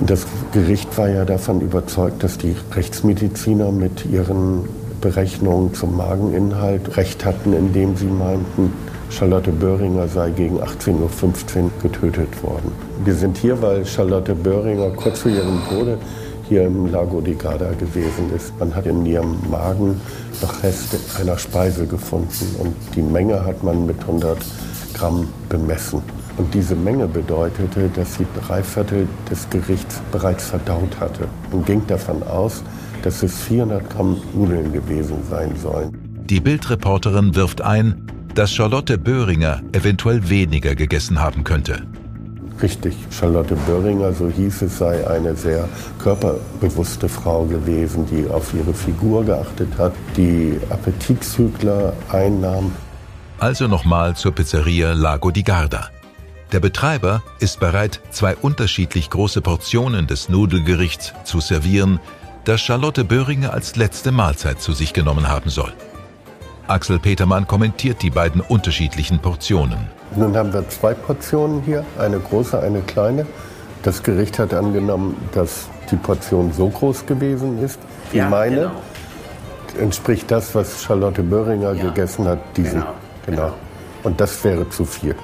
Das 0.00 0.26
Gericht 0.52 0.96
war 0.98 1.08
ja 1.08 1.24
davon 1.24 1.60
überzeugt, 1.60 2.22
dass 2.22 2.36
die 2.36 2.54
Rechtsmediziner 2.74 3.72
mit 3.72 4.04
ihren 4.04 4.68
Berechnungen 5.00 5.72
zum 5.74 5.96
Mageninhalt 5.96 6.96
recht 6.96 7.24
hatten, 7.24 7.52
indem 7.54 7.96
sie 7.96 8.06
meinten, 8.06 8.72
Charlotte 9.08 9.52
Böhringer 9.52 10.08
sei 10.08 10.30
gegen 10.30 10.60
18.15 10.60 10.92
Uhr 10.92 11.70
getötet 11.82 12.42
worden. 12.42 12.72
Wir 13.04 13.14
sind 13.14 13.38
hier, 13.38 13.60
weil 13.62 13.86
Charlotte 13.86 14.34
Böhringer 14.34 14.90
kurz 14.90 15.20
vor 15.20 15.30
ihrem 15.30 15.60
Tode 15.68 15.96
hier 16.48 16.66
im 16.66 16.90
Lago 16.92 17.20
di 17.20 17.34
Garda 17.34 17.70
gewesen 17.72 18.30
ist. 18.34 18.52
Man 18.58 18.74
hat 18.74 18.86
in 18.86 19.06
ihrem 19.06 19.36
Magen 19.50 20.00
noch 20.42 20.62
Reste 20.62 20.98
einer 21.20 21.38
Speise 21.38 21.86
gefunden 21.86 22.56
und 22.58 22.74
die 22.94 23.02
Menge 23.02 23.44
hat 23.44 23.62
man 23.62 23.86
mit 23.86 24.00
100 24.00 24.38
Gramm 24.92 25.28
bemessen. 25.48 26.02
Und 26.36 26.52
diese 26.52 26.76
Menge 26.76 27.08
bedeutete, 27.08 27.88
dass 27.94 28.14
sie 28.14 28.26
drei 28.40 28.62
Viertel 28.62 29.08
des 29.30 29.48
Gerichts 29.48 30.00
bereits 30.12 30.46
verdaut 30.46 31.00
hatte 31.00 31.28
und 31.50 31.64
ging 31.64 31.86
davon 31.86 32.22
aus, 32.22 32.62
dass 33.02 33.22
es 33.22 33.38
400 33.42 33.88
Gramm 33.88 34.20
Nudeln 34.34 34.72
gewesen 34.72 35.18
sein 35.30 35.56
sollen. 35.56 35.96
Die 36.28 36.40
Bildreporterin 36.40 37.34
wirft 37.34 37.62
ein, 37.62 38.06
dass 38.34 38.52
Charlotte 38.52 38.98
Böhringer 38.98 39.62
eventuell 39.72 40.28
weniger 40.28 40.74
gegessen 40.74 41.20
haben 41.22 41.42
könnte. 41.44 41.82
Richtig, 42.60 42.96
Charlotte 43.10 43.54
Böhringer, 43.66 44.12
so 44.12 44.28
hieß 44.28 44.62
es, 44.62 44.78
sei 44.78 45.06
eine 45.06 45.36
sehr 45.36 45.68
körperbewusste 46.02 47.08
Frau 47.08 47.44
gewesen, 47.44 48.06
die 48.10 48.28
auf 48.30 48.52
ihre 48.54 48.74
Figur 48.74 49.24
geachtet 49.24 49.68
hat, 49.78 49.92
die 50.16 50.58
Appetitzügler 50.70 51.92
einnahm. 52.10 52.72
Also 53.38 53.68
nochmal 53.68 54.16
zur 54.16 54.32
Pizzeria 54.32 54.92
Lago 54.92 55.30
di 55.30 55.42
Garda. 55.42 55.90
Der 56.52 56.60
Betreiber 56.60 57.22
ist 57.40 57.58
bereit, 57.58 58.00
zwei 58.10 58.36
unterschiedlich 58.36 59.10
große 59.10 59.40
Portionen 59.40 60.06
des 60.06 60.28
Nudelgerichts 60.28 61.12
zu 61.24 61.40
servieren, 61.40 61.98
das 62.44 62.60
Charlotte 62.60 63.04
Böhringer 63.04 63.52
als 63.52 63.74
letzte 63.74 64.12
Mahlzeit 64.12 64.60
zu 64.60 64.72
sich 64.72 64.92
genommen 64.92 65.28
haben 65.28 65.50
soll. 65.50 65.72
Axel 66.68 67.00
Petermann 67.00 67.48
kommentiert 67.48 68.00
die 68.02 68.10
beiden 68.10 68.40
unterschiedlichen 68.40 69.18
Portionen. 69.18 69.88
Nun 70.14 70.36
haben 70.36 70.52
wir 70.52 70.68
zwei 70.68 70.94
Portionen 70.94 71.62
hier, 71.62 71.84
eine 71.98 72.20
große, 72.20 72.60
eine 72.60 72.80
kleine. 72.82 73.26
Das 73.82 74.04
Gericht 74.04 74.38
hat 74.38 74.54
angenommen, 74.54 75.16
dass 75.32 75.68
die 75.90 75.96
Portion 75.96 76.52
so 76.52 76.68
groß 76.68 77.06
gewesen 77.06 77.62
ist 77.62 77.80
wie 78.12 78.18
ja, 78.18 78.28
meine. 78.28 78.56
Genau. 78.56 79.82
Entspricht 79.82 80.30
das, 80.30 80.54
was 80.54 80.84
Charlotte 80.84 81.22
Böhringer 81.22 81.72
ja, 81.72 81.84
gegessen 81.84 82.26
hat, 82.26 82.38
diesen. 82.56 82.80
Genau, 82.80 82.94
genau. 83.26 83.42
genau. 83.42 83.54
Und 84.04 84.20
das 84.20 84.42
wäre 84.44 84.68
zu 84.70 84.84
viel. 84.84 85.16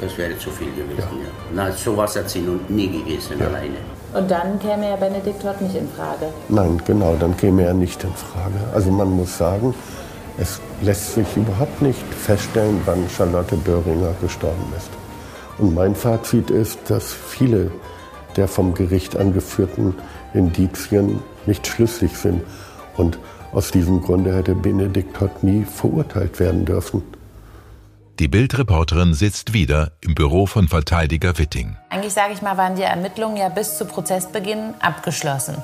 Das 0.00 0.16
wäre 0.18 0.38
zu 0.38 0.50
viel 0.50 0.68
gewesen, 0.72 0.96
ja. 0.98 1.64
ja. 1.64 1.68
Na, 1.68 1.72
sowas 1.72 2.16
hat 2.16 2.28
sie 2.28 2.40
noch 2.40 2.60
nie 2.68 2.88
gegessen 2.88 3.38
ja. 3.38 3.46
alleine. 3.46 3.76
Und 4.14 4.30
dann 4.30 4.58
käme 4.58 4.90
ja 4.90 4.96
Benedikt 4.96 5.42
Todd 5.42 5.60
nicht 5.60 5.74
in 5.74 5.88
Frage. 5.88 6.32
Nein, 6.48 6.80
genau, 6.86 7.16
dann 7.18 7.36
käme 7.36 7.64
er 7.64 7.74
nicht 7.74 8.02
in 8.04 8.12
Frage. 8.14 8.54
Also 8.74 8.90
man 8.90 9.10
muss 9.10 9.36
sagen, 9.36 9.74
es 10.38 10.60
lässt 10.82 11.14
sich 11.14 11.26
überhaupt 11.36 11.80
nicht 11.82 12.02
feststellen, 12.14 12.80
wann 12.84 13.08
Charlotte 13.08 13.56
Böhringer 13.56 14.14
gestorben 14.20 14.72
ist. 14.76 14.90
Und 15.58 15.74
mein 15.74 15.94
Fazit 15.94 16.50
ist, 16.50 16.78
dass 16.88 17.12
viele 17.12 17.70
der 18.36 18.48
vom 18.48 18.74
Gericht 18.74 19.16
angeführten 19.16 19.94
Indizien 20.34 21.20
nicht 21.46 21.66
schlüssig 21.66 22.16
sind. 22.16 22.42
Und 22.96 23.18
aus 23.52 23.70
diesem 23.70 24.02
Grunde 24.02 24.34
hätte 24.34 24.54
Benedikt 24.54 25.16
Todd 25.16 25.42
nie 25.42 25.64
verurteilt 25.64 26.38
werden 26.38 26.64
dürfen. 26.64 27.02
Die 28.18 28.28
Bildreporterin 28.28 29.12
sitzt 29.12 29.52
wieder 29.52 29.92
im 30.00 30.14
Büro 30.14 30.46
von 30.46 30.68
Verteidiger 30.68 31.36
Witting. 31.36 31.76
Eigentlich 31.90 32.14
sage 32.14 32.32
ich 32.32 32.40
mal, 32.40 32.56
waren 32.56 32.74
die 32.74 32.82
Ermittlungen 32.82 33.36
ja 33.36 33.50
bis 33.50 33.76
zu 33.76 33.84
Prozessbeginn 33.84 34.72
abgeschlossen. 34.80 35.58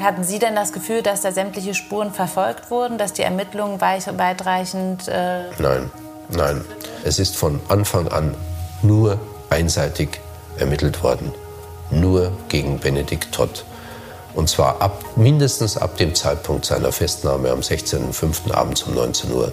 Hatten 0.00 0.24
Sie 0.24 0.40
denn 0.40 0.56
das 0.56 0.72
Gefühl, 0.72 1.02
dass 1.02 1.20
da 1.20 1.30
sämtliche 1.30 1.74
Spuren 1.74 2.12
verfolgt 2.12 2.72
wurden, 2.72 2.98
dass 2.98 3.12
die 3.12 3.22
Ermittlungen 3.22 3.80
weitreichend? 3.80 5.06
Äh 5.06 5.44
nein, 5.60 5.88
nein. 6.30 6.64
Es 7.04 7.20
ist 7.20 7.36
von 7.36 7.60
Anfang 7.68 8.08
an 8.08 8.34
nur 8.82 9.20
einseitig 9.50 10.20
ermittelt 10.58 11.00
worden, 11.04 11.32
nur 11.92 12.32
gegen 12.48 12.80
Benedikt 12.80 13.30
Todd. 13.30 13.64
Und 14.34 14.48
zwar 14.48 14.82
ab, 14.82 15.04
mindestens 15.14 15.76
ab 15.76 15.96
dem 15.96 16.12
Zeitpunkt 16.12 16.64
seiner 16.64 16.90
Festnahme 16.90 17.52
am 17.52 17.60
16.05. 17.60 18.52
abends 18.52 18.82
um 18.82 18.94
19 18.94 19.32
Uhr. 19.32 19.52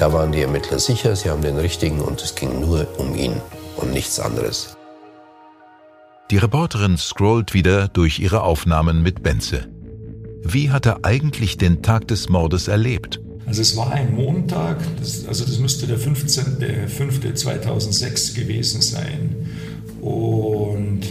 Da 0.00 0.12
waren 0.14 0.32
die 0.32 0.40
Ermittler 0.40 0.78
sicher, 0.78 1.14
sie 1.14 1.28
haben 1.28 1.42
den 1.42 1.58
richtigen 1.58 2.00
und 2.00 2.22
es 2.22 2.34
ging 2.34 2.58
nur 2.58 2.88
um 2.98 3.14
ihn 3.14 3.34
und 3.76 3.92
nichts 3.92 4.18
anderes. 4.18 4.78
Die 6.30 6.38
Reporterin 6.38 6.96
scrollt 6.96 7.52
wieder 7.52 7.88
durch 7.88 8.18
ihre 8.18 8.42
Aufnahmen 8.42 9.02
mit 9.02 9.22
Benze. 9.22 9.68
Wie 10.42 10.70
hat 10.70 10.86
er 10.86 11.04
eigentlich 11.04 11.58
den 11.58 11.82
Tag 11.82 12.08
des 12.08 12.30
Mordes 12.30 12.68
erlebt? 12.68 13.20
Also 13.44 13.60
es 13.60 13.76
war 13.76 13.92
ein 13.92 14.14
Montag, 14.14 14.78
das, 14.98 15.26
also 15.26 15.44
das 15.44 15.58
müsste 15.58 15.86
der 15.86 15.98
15.05.2006 15.98 18.34
gewesen 18.34 18.80
sein. 18.80 19.50
Und 20.00 21.02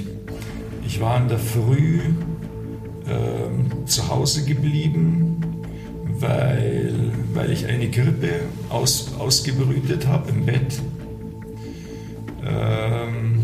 ich 0.88 1.00
war 1.00 1.22
in 1.22 1.28
der 1.28 1.38
Früh 1.38 2.00
äh, 3.06 3.86
zu 3.86 4.10
Hause 4.10 4.46
geblieben 4.46 5.29
weil, 6.20 6.94
weil 7.34 7.52
ich 7.52 7.66
eine 7.66 7.90
Grippe 7.90 8.42
aus, 8.70 9.14
ausgebrütet 9.18 10.08
habe 10.08 10.30
im 10.32 10.46
Bett. 10.46 10.80
Ähm, 12.46 13.42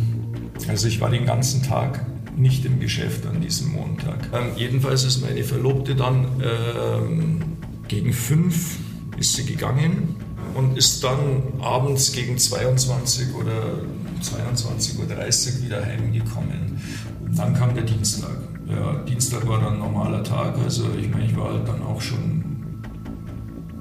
also 0.67 0.87
ich 0.87 1.01
war 1.01 1.09
den 1.09 1.25
ganzen 1.25 1.63
Tag 1.63 2.05
nicht 2.37 2.65
im 2.65 2.79
Geschäft 2.79 3.25
an 3.25 3.41
diesem 3.41 3.71
Montag. 3.71 4.29
Ähm, 4.33 4.51
jedenfalls 4.55 5.03
ist 5.03 5.21
meine 5.21 5.43
Verlobte 5.43 5.95
dann 5.95 6.27
ähm, 6.43 7.41
gegen 7.87 8.13
fünf 8.13 8.77
ist 9.17 9.33
sie 9.33 9.45
gegangen 9.45 10.15
und 10.55 10.77
ist 10.77 11.03
dann 11.03 11.43
abends 11.61 12.11
gegen 12.11 12.37
22 12.37 13.33
oder 13.35 13.79
22.30 14.21 14.97
Uhr 14.99 15.65
wieder 15.65 15.85
heimgekommen. 15.85 16.81
Und 17.23 17.37
dann 17.37 17.53
kam 17.53 17.73
der 17.75 17.83
Dienstag. 17.83 18.35
Ja, 18.67 19.03
Dienstag 19.03 19.47
war 19.47 19.61
dann 19.61 19.73
ein 19.73 19.79
normaler 19.79 20.23
Tag, 20.23 20.57
also 20.63 20.85
ich 20.99 21.09
meine, 21.09 21.25
ich 21.25 21.37
war 21.37 21.53
halt 21.53 21.67
dann 21.67 21.83
auch 21.83 22.01
schon 22.01 22.34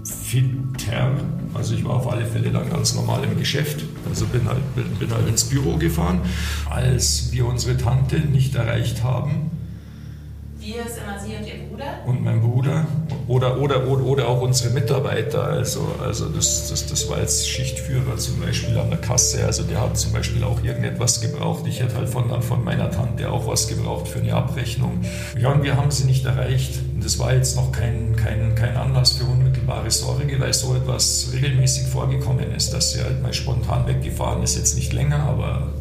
fitter. 0.04 1.12
Also 1.54 1.74
ich 1.74 1.84
war 1.84 1.94
auf 1.94 2.10
alle 2.10 2.26
Fälle 2.26 2.50
dann 2.50 2.68
ganz 2.68 2.94
normal 2.94 3.24
im 3.24 3.38
Geschäft. 3.38 3.84
Also 4.08 4.26
bin 4.26 4.46
halt, 4.46 4.74
bin, 4.74 4.84
bin 4.98 5.10
halt 5.10 5.28
ins 5.28 5.44
Büro 5.44 5.76
gefahren. 5.76 6.20
Als 6.68 7.32
wir 7.32 7.46
unsere 7.46 7.76
Tante 7.76 8.18
nicht 8.18 8.54
erreicht 8.54 9.02
haben, 9.02 9.50
wir 10.64 10.86
ist 10.86 10.96
immer 10.96 11.18
Sie 11.18 11.36
und 11.36 11.46
Ihr? 11.46 11.63
Und 12.06 12.22
mein 12.22 12.40
Bruder. 12.40 12.86
Oder, 13.26 13.58
oder, 13.60 13.86
oder, 13.88 14.04
oder 14.04 14.28
auch 14.28 14.42
unsere 14.42 14.72
Mitarbeiter. 14.72 15.44
Also, 15.44 15.94
also 16.02 16.28
das, 16.28 16.68
das, 16.68 16.86
das 16.86 17.08
war 17.08 17.20
jetzt 17.20 17.48
Schichtführer 17.48 18.16
zum 18.16 18.40
Beispiel 18.40 18.76
an 18.78 18.90
der 18.90 18.98
Kasse. 18.98 19.44
Also 19.44 19.62
der 19.62 19.80
hat 19.80 19.96
zum 19.96 20.12
Beispiel 20.12 20.44
auch 20.44 20.62
irgendetwas 20.62 21.20
gebraucht. 21.20 21.64
Ich 21.66 21.80
hätte 21.80 21.96
halt 21.96 22.08
von, 22.08 22.42
von 22.42 22.64
meiner 22.64 22.90
Tante 22.90 23.30
auch 23.30 23.46
was 23.46 23.68
gebraucht 23.68 24.08
für 24.08 24.20
eine 24.20 24.34
Abrechnung. 24.34 25.00
Ja, 25.38 25.52
und 25.52 25.62
wir 25.62 25.76
haben 25.76 25.90
sie 25.90 26.04
nicht 26.04 26.24
erreicht. 26.24 26.80
Das 27.02 27.18
war 27.18 27.34
jetzt 27.34 27.56
noch 27.56 27.72
kein, 27.72 28.14
kein, 28.16 28.54
kein 28.54 28.76
Anlass 28.76 29.12
für 29.12 29.24
unmittelbare 29.24 29.90
Sorge, 29.90 30.38
weil 30.40 30.52
so 30.52 30.74
etwas 30.74 31.30
regelmäßig 31.32 31.86
vorgekommen 31.86 32.54
ist, 32.54 32.72
dass 32.72 32.92
sie 32.92 33.02
halt 33.02 33.22
mal 33.22 33.32
spontan 33.32 33.86
weggefahren 33.86 34.42
ist. 34.42 34.56
Jetzt 34.56 34.76
nicht 34.76 34.92
länger, 34.92 35.20
aber 35.20 35.72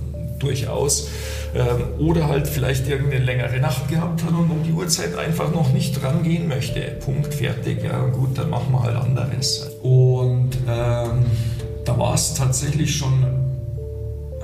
durchaus. 0.43 1.10
Ähm, 1.56 1.99
oder 1.99 2.27
halt 2.27 2.47
vielleicht 2.47 2.88
irgendeine 2.88 3.23
längere 3.23 3.60
Nacht 3.60 3.88
gehabt 3.88 4.23
hat 4.23 4.32
und 4.32 4.49
um 4.49 4.63
die 4.63 4.71
Uhrzeit 4.71 5.17
einfach 5.17 5.51
noch 5.51 5.71
nicht 5.71 6.03
rangehen 6.03 6.47
möchte. 6.47 6.82
Punkt, 7.03 7.34
fertig. 7.34 7.84
Ja, 7.84 8.06
gut, 8.08 8.38
dann 8.38 8.49
machen 8.49 8.71
wir 8.71 8.84
halt 8.84 8.95
anderes. 8.95 9.69
Und 9.82 10.51
ähm, 10.67 11.25
da 11.86 11.97
war 11.97 12.13
es 12.15 12.34
tatsächlich 12.34 12.95
schon 12.95 13.32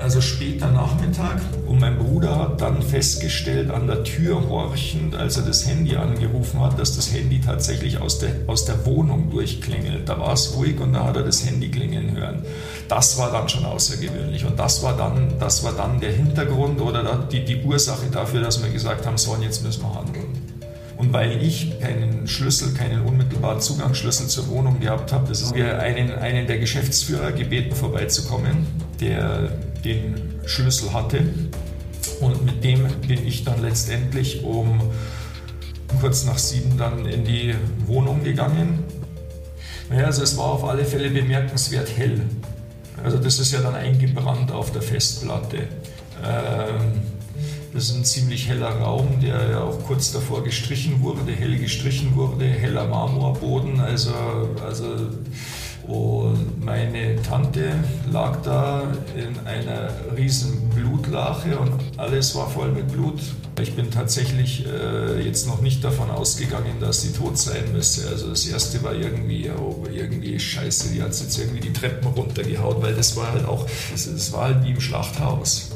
also 0.00 0.20
später 0.20 0.70
Nachmittag. 0.70 1.40
Und 1.66 1.80
mein 1.80 1.98
Bruder 1.98 2.38
hat 2.38 2.60
dann 2.60 2.82
festgestellt, 2.82 3.70
an 3.70 3.86
der 3.86 4.02
Tür 4.04 4.48
horchend, 4.48 5.14
als 5.14 5.36
er 5.36 5.44
das 5.44 5.66
Handy 5.66 5.96
angerufen 5.96 6.60
hat, 6.60 6.78
dass 6.78 6.96
das 6.96 7.12
Handy 7.12 7.40
tatsächlich 7.40 8.00
aus 8.00 8.18
der, 8.18 8.30
aus 8.46 8.64
der 8.64 8.84
Wohnung 8.86 9.30
durchklingelt. 9.30 10.08
Da 10.08 10.18
war 10.18 10.32
es 10.32 10.54
ruhig 10.56 10.80
und 10.80 10.92
da 10.92 11.04
hat 11.04 11.16
er 11.16 11.22
das 11.22 11.46
Handy 11.46 11.70
klingeln 11.70 12.16
hören. 12.16 12.44
Das 12.88 13.18
war 13.18 13.30
dann 13.30 13.48
schon 13.48 13.64
außergewöhnlich. 13.64 14.44
Und 14.44 14.58
das 14.58 14.82
war 14.82 14.96
dann, 14.96 15.38
das 15.38 15.62
war 15.62 15.72
dann 15.72 16.00
der 16.00 16.12
Hintergrund 16.12 16.80
oder 16.80 17.26
die, 17.30 17.44
die 17.44 17.62
Ursache 17.62 18.06
dafür, 18.10 18.40
dass 18.40 18.62
wir 18.62 18.70
gesagt 18.70 19.06
haben, 19.06 19.18
so, 19.18 19.36
jetzt 19.40 19.62
müssen 19.62 19.82
wir 19.82 19.94
handeln. 19.94 20.50
Und 20.96 21.14
weil 21.14 21.42
ich 21.42 21.80
keinen 21.80 22.28
Schlüssel, 22.28 22.74
keinen 22.74 23.06
unmittelbaren 23.06 23.58
Zugangsschlüssel 23.58 24.26
zur 24.26 24.48
Wohnung 24.48 24.80
gehabt 24.80 25.14
habe, 25.14 25.26
das 25.28 25.40
ist 25.40 25.54
wir 25.54 25.80
einen, 25.80 26.12
einen 26.12 26.46
der 26.46 26.58
Geschäftsführer 26.58 27.32
gebeten, 27.32 27.74
vorbeizukommen, 27.74 28.66
der 29.00 29.50
den 29.82 30.40
Schlüssel 30.46 30.92
hatte. 30.92 31.22
Und 32.20 32.44
mit 32.44 32.62
dem 32.64 32.86
bin 33.06 33.26
ich 33.26 33.44
dann 33.44 33.62
letztendlich 33.62 34.44
um 34.44 34.80
kurz 36.00 36.24
nach 36.24 36.38
sieben 36.38 36.76
dann 36.78 37.06
in 37.06 37.24
die 37.24 37.54
Wohnung 37.86 38.22
gegangen. 38.22 38.84
Naja, 39.88 40.06
also 40.06 40.22
es 40.22 40.36
war 40.36 40.46
auf 40.46 40.64
alle 40.64 40.84
Fälle 40.84 41.10
bemerkenswert 41.10 41.96
hell. 41.96 42.22
Also 43.02 43.18
das 43.18 43.38
ist 43.38 43.52
ja 43.52 43.60
dann 43.60 43.74
eingebrannt 43.74 44.52
auf 44.52 44.72
der 44.72 44.82
Festplatte. 44.82 45.68
Ähm, 46.24 47.02
das 47.72 47.84
ist 47.84 47.96
ein 47.96 48.04
ziemlich 48.04 48.48
heller 48.48 48.80
Raum, 48.80 49.20
der 49.20 49.50
ja 49.50 49.60
auch 49.62 49.84
kurz 49.86 50.12
davor 50.12 50.42
gestrichen 50.42 51.02
wurde, 51.02 51.32
hell 51.32 51.56
gestrichen 51.56 52.16
wurde, 52.16 52.44
heller 52.46 52.86
Marmorboden. 52.88 53.80
Also, 53.80 54.12
also 54.66 54.84
und 55.90 56.64
meine 56.64 57.20
Tante 57.22 57.72
lag 58.12 58.40
da 58.42 58.82
in 59.16 59.36
einer 59.44 59.90
riesen 60.16 60.68
Blutlache 60.68 61.58
und 61.58 61.72
alles 61.96 62.36
war 62.36 62.48
voll 62.48 62.70
mit 62.70 62.92
Blut. 62.92 63.20
Ich 63.60 63.74
bin 63.74 63.90
tatsächlich 63.90 64.64
äh, 64.66 65.20
jetzt 65.20 65.48
noch 65.48 65.60
nicht 65.60 65.82
davon 65.82 66.10
ausgegangen, 66.10 66.78
dass 66.80 67.02
sie 67.02 67.12
tot 67.12 67.36
sein 67.36 67.72
müsste. 67.72 68.08
Also 68.08 68.28
das 68.28 68.46
erste 68.46 68.82
war 68.84 68.94
irgendwie, 68.94 69.50
oh, 69.50 69.84
irgendwie 69.92 70.38
scheiße, 70.38 70.94
die 70.94 71.02
hat 71.02 71.08
jetzt 71.08 71.36
irgendwie 71.38 71.60
die 71.60 71.72
Treppen 71.72 72.06
runtergehaut, 72.08 72.80
weil 72.80 72.94
das 72.94 73.16
war 73.16 73.32
halt 73.32 73.44
auch, 73.44 73.66
es 73.92 74.32
war 74.32 74.44
halt 74.44 74.64
wie 74.64 74.70
im 74.70 74.80
Schlachthaus. 74.80 75.70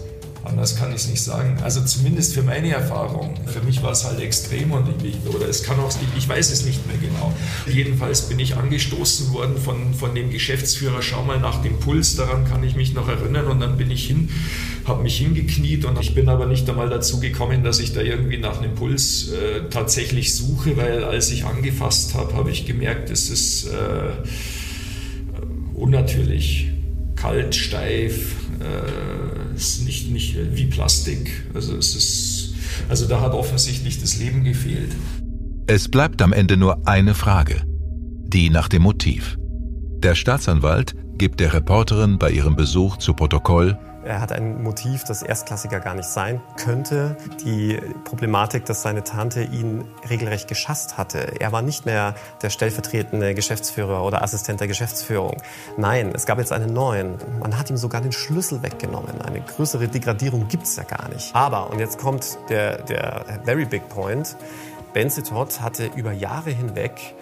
Anders 0.45 0.77
kann 0.77 0.91
ich 0.91 0.97
es 0.97 1.09
nicht 1.09 1.23
sagen. 1.23 1.57
Also 1.63 1.81
zumindest 1.81 2.35
für 2.35 2.43
meine 2.43 2.71
Erfahrung. 2.71 3.35
Für 3.47 3.61
mich 3.63 3.83
war 3.83 3.93
es 3.93 4.05
halt 4.05 4.21
extrem 4.21 4.73
und 4.73 4.87
ich, 5.03 5.17
oder 5.35 5.49
es 5.49 5.63
kann 5.63 5.81
auch, 5.81 5.91
ich 6.17 6.29
weiß 6.29 6.51
es 6.51 6.67
nicht 6.67 6.87
mehr 6.87 6.97
genau. 6.99 7.33
Jedenfalls 7.67 8.29
bin 8.29 8.39
ich 8.39 8.57
angestoßen 8.57 9.33
worden 9.33 9.57
von, 9.57 9.95
von 9.95 10.15
dem 10.15 10.31
Geschäftsführer, 10.31 11.01
schau 11.01 11.25
mal 11.25 11.41
nach 11.41 11.63
dem 11.63 11.79
Puls, 11.79 12.17
daran 12.17 12.45
kann 12.45 12.63
ich 12.63 12.77
mich 12.77 12.93
noch 12.93 13.09
erinnern 13.09 13.47
und 13.47 13.61
dann 13.61 13.79
bin 13.79 13.91
ich 13.91 14.07
hin, 14.07 14.29
habe 14.85 15.03
mich 15.03 15.17
hingekniet 15.17 15.87
und 15.87 15.99
ich 15.99 16.15
bin 16.15 16.29
aber 16.29 16.47
nicht 16.47 16.69
einmal 16.69 16.91
dazu 16.91 17.21
gekommen, 17.21 17.65
dass 17.65 17.81
ich 17.81 17.95
da 17.95 18.03
irgendwie 18.03 18.39
nach 18.39 18.61
einem 18.61 18.75
Puls 18.75 19.31
äh, 19.31 19.71
tatsächlich 19.71 20.35
suche, 20.35 20.77
weil 20.77 21.05
als 21.05 21.31
ich 21.31 21.47
angefasst 21.47 22.15
habe, 22.15 22.35
habe 22.35 22.51
ich 22.51 22.67
gemerkt, 22.67 23.09
es 23.09 23.31
ist 23.31 23.69
äh, 23.69 24.11
unnatürlich, 25.75 26.71
kalt, 27.17 27.55
steif. 27.55 28.35
Äh, 28.61 29.57
ist 29.57 29.85
nicht, 29.85 30.11
nicht 30.11 30.37
wie 30.57 30.67
Plastik. 30.67 31.45
Also 31.55 31.77
es 31.77 31.95
ist, 31.95 32.55
also 32.89 33.07
da 33.07 33.21
hat 33.21 33.33
offensichtlich 33.33 34.01
das 34.01 34.19
Leben 34.19 34.45
gefehlt. 34.45 34.93
Es 35.67 35.89
bleibt 35.89 36.21
am 36.23 36.33
Ende 36.33 36.57
nur 36.57 36.87
eine 36.87 37.15
Frage, 37.15 37.63
die 38.27 38.51
nach 38.51 38.69
dem 38.69 38.83
Motiv. 38.83 39.39
Der 40.03 40.15
Staatsanwalt 40.15 40.95
gibt 41.17 41.41
der 41.41 41.55
Reporterin 41.55 42.19
bei 42.19 42.31
ihrem 42.31 42.57
Besuch 42.57 42.99
zu 42.99 43.15
Protokoll, 43.15 43.79
er 44.05 44.21
hat 44.21 44.33
ein 44.33 44.63
Motiv, 44.63 45.05
das 45.05 45.23
Erstklassiger 45.23 45.81
gar 45.81 45.95
nicht 45.95 46.09
sein 46.09 46.41
könnte. 46.57 47.17
Die 47.45 47.81
Problematik, 48.05 48.65
dass 48.65 48.83
seine 48.83 49.05
Tante 49.05 49.43
ihn 49.43 49.85
regelrecht 50.09 50.49
geschasst 50.49 50.99
hatte. 50.99 51.41
Er 51.41 51.53
war 51.53 51.63
nicht 51.63 51.87
mehr 51.87 52.15
der 52.43 52.51
stellvertretende 52.51 53.35
Geschäftsführer 53.35 54.05
oder 54.05 54.23
Assistent 54.23 54.61
der 54.61 54.69
Geschäftsführung. 54.69 55.37
Nein, 55.77 56.13
es 56.15 56.27
gab 56.27 56.39
jetzt 56.39 56.53
einen 56.53 56.73
neuen. 56.73 57.17
Man 57.41 57.59
hat 57.59 57.71
ihm 57.71 57.77
sogar 57.77 58.01
den 58.01 58.13
Schlüssel 58.13 58.63
weggenommen. 58.63 59.21
Eine 59.23 59.41
größere 59.41 59.89
Degradierung 59.89 60.49
gibt 60.49 60.65
es 60.65 60.77
ja 60.77 60.85
gar 60.85 61.09
nicht. 61.09 61.35
Aber, 61.35 61.71
und 61.71 61.79
jetzt 61.79 61.99
kommt 61.99 62.39
der, 62.49 62.83
der 62.83 63.25
very 63.45 63.65
big 63.65 63.89
point, 63.89 64.37
Benze 64.95 65.25
Todd 65.25 65.61
hatte 65.61 65.91
über 65.97 66.13
Jahre 66.13 66.51
hinweg 66.51 67.15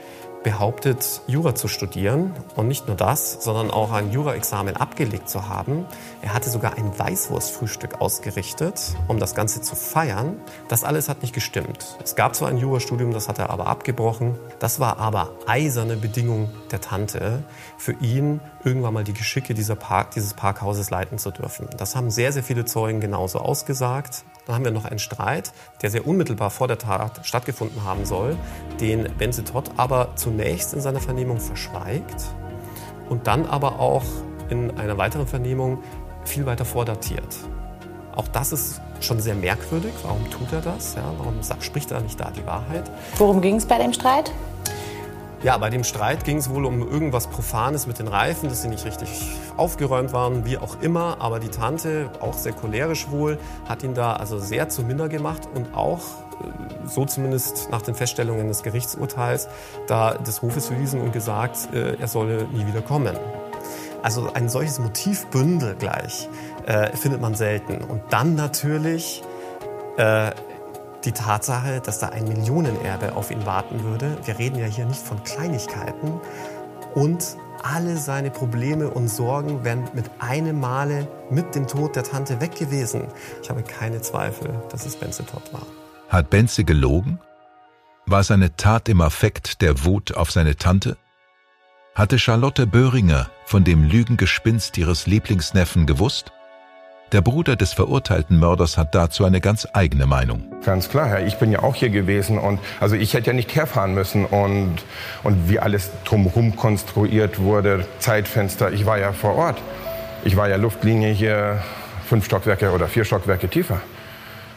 behauptet, 0.42 1.22
Jura 1.26 1.54
zu 1.54 1.68
studieren 1.68 2.32
und 2.56 2.68
nicht 2.68 2.86
nur 2.86 2.96
das, 2.96 3.42
sondern 3.44 3.70
auch 3.70 3.92
ein 3.92 4.10
Jura-Examen 4.10 4.76
abgelegt 4.76 5.28
zu 5.28 5.48
haben. 5.48 5.86
Er 6.20 6.34
hatte 6.34 6.50
sogar 6.50 6.76
ein 6.76 6.98
Weißwurstfrühstück 6.98 8.00
ausgerichtet, 8.00 8.80
um 9.08 9.18
das 9.18 9.34
Ganze 9.34 9.60
zu 9.60 9.76
feiern. 9.76 10.36
Das 10.72 10.84
alles 10.84 11.10
hat 11.10 11.20
nicht 11.20 11.34
gestimmt. 11.34 11.98
Es 12.02 12.16
gab 12.16 12.34
zwar 12.34 12.48
ein 12.48 12.56
Jurastudium, 12.56 13.12
das 13.12 13.28
hat 13.28 13.38
er 13.38 13.50
aber 13.50 13.66
abgebrochen. 13.66 14.38
Das 14.58 14.80
war 14.80 14.96
aber 14.96 15.32
eiserne 15.46 15.96
Bedingung 15.96 16.48
der 16.70 16.80
Tante, 16.80 17.44
für 17.76 17.92
ihn 18.00 18.40
irgendwann 18.64 18.94
mal 18.94 19.04
die 19.04 19.12
Geschicke 19.12 19.52
dieser 19.52 19.76
Park, 19.76 20.12
dieses 20.12 20.32
Parkhauses 20.32 20.88
leiten 20.88 21.18
zu 21.18 21.30
dürfen. 21.30 21.68
Das 21.76 21.94
haben 21.94 22.10
sehr, 22.10 22.32
sehr 22.32 22.42
viele 22.42 22.64
Zeugen 22.64 23.00
genauso 23.00 23.38
ausgesagt. 23.40 24.24
Dann 24.46 24.54
haben 24.54 24.64
wir 24.64 24.72
noch 24.72 24.86
einen 24.86 24.98
Streit, 24.98 25.52
der 25.82 25.90
sehr 25.90 26.06
unmittelbar 26.06 26.48
vor 26.48 26.68
der 26.68 26.78
Tat 26.78 27.20
stattgefunden 27.26 27.84
haben 27.84 28.06
soll, 28.06 28.38
den 28.80 29.14
Benze 29.18 29.44
Todd 29.44 29.72
aber 29.76 30.16
zunächst 30.16 30.72
in 30.72 30.80
seiner 30.80 31.00
Vernehmung 31.00 31.38
verschweigt 31.38 32.24
und 33.10 33.26
dann 33.26 33.44
aber 33.44 33.78
auch 33.78 34.04
in 34.48 34.70
einer 34.78 34.96
weiteren 34.96 35.26
Vernehmung 35.26 35.82
viel 36.24 36.46
weiter 36.46 36.64
vordatiert. 36.64 37.36
Auch 38.14 38.28
das 38.28 38.52
ist 38.52 38.80
schon 39.00 39.20
sehr 39.20 39.34
merkwürdig. 39.34 39.92
Warum 40.02 40.28
tut 40.30 40.52
er 40.52 40.60
das? 40.60 40.94
Ja, 40.94 41.12
warum 41.18 41.36
spricht 41.60 41.90
er 41.90 42.00
nicht 42.00 42.20
da 42.20 42.30
die 42.30 42.46
Wahrheit? 42.46 42.90
Worum 43.16 43.40
ging 43.40 43.56
es 43.56 43.66
bei 43.66 43.78
dem 43.78 43.92
Streit? 43.92 44.32
Ja, 45.42 45.58
bei 45.58 45.70
dem 45.70 45.82
Streit 45.82 46.24
ging 46.24 46.36
es 46.36 46.50
wohl 46.50 46.64
um 46.64 46.88
irgendwas 46.88 47.26
Profanes 47.26 47.88
mit 47.88 47.98
den 47.98 48.06
Reifen, 48.06 48.48
dass 48.48 48.62
sie 48.62 48.68
nicht 48.68 48.84
richtig 48.84 49.08
aufgeräumt 49.56 50.12
waren, 50.12 50.44
wie 50.44 50.56
auch 50.56 50.80
immer. 50.80 51.16
Aber 51.18 51.40
die 51.40 51.48
Tante, 51.48 52.10
auch 52.20 52.34
sehr 52.34 52.52
cholerisch 52.52 53.10
wohl, 53.10 53.38
hat 53.68 53.82
ihn 53.82 53.94
da 53.94 54.12
also 54.12 54.38
sehr 54.38 54.68
zu 54.68 54.82
minder 54.82 55.08
gemacht 55.08 55.48
und 55.52 55.74
auch, 55.74 55.98
äh, 55.98 56.86
so 56.86 57.06
zumindest 57.06 57.70
nach 57.72 57.82
den 57.82 57.96
Feststellungen 57.96 58.46
des 58.46 58.62
Gerichtsurteils, 58.62 59.48
da 59.88 60.14
des 60.14 60.42
Hofes 60.42 60.68
verwiesen 60.68 61.00
und 61.00 61.12
gesagt, 61.12 61.74
äh, 61.74 61.96
er 61.96 62.06
solle 62.06 62.46
nie 62.52 62.64
wieder 62.64 62.82
kommen. 62.82 63.16
Also 64.02 64.32
ein 64.34 64.48
solches 64.48 64.78
Motivbündel 64.78 65.76
gleich 65.76 66.28
äh, 66.66 66.96
findet 66.96 67.20
man 67.20 67.34
selten. 67.34 67.82
Und 67.82 68.02
dann 68.10 68.34
natürlich 68.34 69.22
äh, 69.96 70.30
die 71.04 71.12
Tatsache, 71.12 71.80
dass 71.80 71.98
da 71.98 72.08
ein 72.08 72.24
Millionenerbe 72.28 73.16
auf 73.16 73.30
ihn 73.30 73.44
warten 73.46 73.82
würde. 73.84 74.16
Wir 74.24 74.38
reden 74.38 74.58
ja 74.58 74.66
hier 74.66 74.86
nicht 74.86 75.00
von 75.00 75.22
Kleinigkeiten. 75.24 76.20
Und 76.94 77.36
alle 77.62 77.96
seine 77.96 78.30
Probleme 78.30 78.90
und 78.90 79.08
Sorgen 79.08 79.64
wären 79.64 79.88
mit 79.94 80.10
einem 80.18 80.60
Male 80.60 81.08
mit 81.30 81.54
dem 81.54 81.66
Tod 81.66 81.96
der 81.96 82.02
Tante 82.02 82.40
weg 82.40 82.56
gewesen. 82.56 83.06
Ich 83.42 83.50
habe 83.50 83.62
keine 83.62 84.00
Zweifel, 84.00 84.50
dass 84.70 84.84
es 84.84 84.96
Benze 84.96 85.24
Todd 85.24 85.52
war. 85.52 85.66
Hat 86.08 86.30
Benze 86.30 86.64
gelogen? 86.64 87.18
War 88.06 88.24
seine 88.24 88.56
Tat 88.56 88.88
im 88.88 89.00
Affekt 89.00 89.62
der 89.62 89.84
Wut 89.84 90.14
auf 90.14 90.30
seine 90.30 90.56
Tante? 90.56 90.96
Hatte 91.94 92.18
Charlotte 92.18 92.66
Böhringer 92.66 93.30
von 93.44 93.64
dem 93.64 93.84
Lügengespinst 93.84 94.76
ihres 94.76 95.06
Lieblingsneffen 95.06 95.86
gewusst? 95.86 96.32
Der 97.12 97.20
Bruder 97.20 97.56
des 97.56 97.74
verurteilten 97.74 98.38
Mörders 98.38 98.78
hat 98.78 98.94
dazu 98.94 99.26
eine 99.26 99.42
ganz 99.42 99.68
eigene 99.74 100.06
Meinung. 100.06 100.44
Ganz 100.64 100.88
klar, 100.88 101.20
ja, 101.20 101.26
ich 101.26 101.36
bin 101.36 101.52
ja 101.52 101.62
auch 101.62 101.74
hier 101.74 101.90
gewesen 101.90 102.38
und 102.38 102.58
also 102.80 102.96
ich 102.96 103.12
hätte 103.12 103.26
ja 103.26 103.32
nicht 103.34 103.54
herfahren 103.54 103.92
müssen 103.92 104.24
und, 104.24 104.76
und 105.22 105.50
wie 105.50 105.58
alles 105.58 105.90
drumherum 106.06 106.56
konstruiert 106.56 107.38
wurde, 107.38 107.86
Zeitfenster, 107.98 108.72
ich 108.72 108.86
war 108.86 108.98
ja 108.98 109.12
vor 109.12 109.34
Ort. 109.34 109.60
Ich 110.24 110.36
war 110.38 110.48
ja 110.48 110.56
Luftlinie 110.56 111.12
hier 111.12 111.62
fünf 112.08 112.24
Stockwerke 112.24 112.70
oder 112.70 112.88
vier 112.88 113.04
Stockwerke 113.04 113.48
tiefer. 113.48 113.82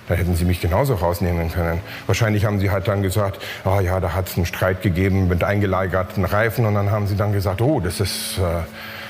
Da 0.07 0.13
hätten 0.13 0.35
sie 0.35 0.45
mich 0.45 0.61
genauso 0.61 0.93
rausnehmen 0.93 1.51
können. 1.51 1.81
Wahrscheinlich 2.05 2.45
haben 2.45 2.59
sie 2.59 2.71
halt 2.71 2.87
dann 2.87 3.01
gesagt, 3.01 3.41
oh 3.65 3.81
ja, 3.81 3.99
da 3.99 4.13
hat 4.13 4.29
es 4.29 4.37
einen 4.37 4.45
Streit 4.45 4.81
gegeben 4.81 5.27
mit 5.27 5.43
eingelagerten 5.43 6.23
Reifen 6.23 6.65
und 6.65 6.75
dann 6.75 6.89
haben 6.89 7.07
sie 7.07 7.17
dann 7.17 7.33
gesagt, 7.33 7.59
oh, 7.59 7.81
das 7.81 7.99
ist, 7.99 8.37
äh, 8.37 8.61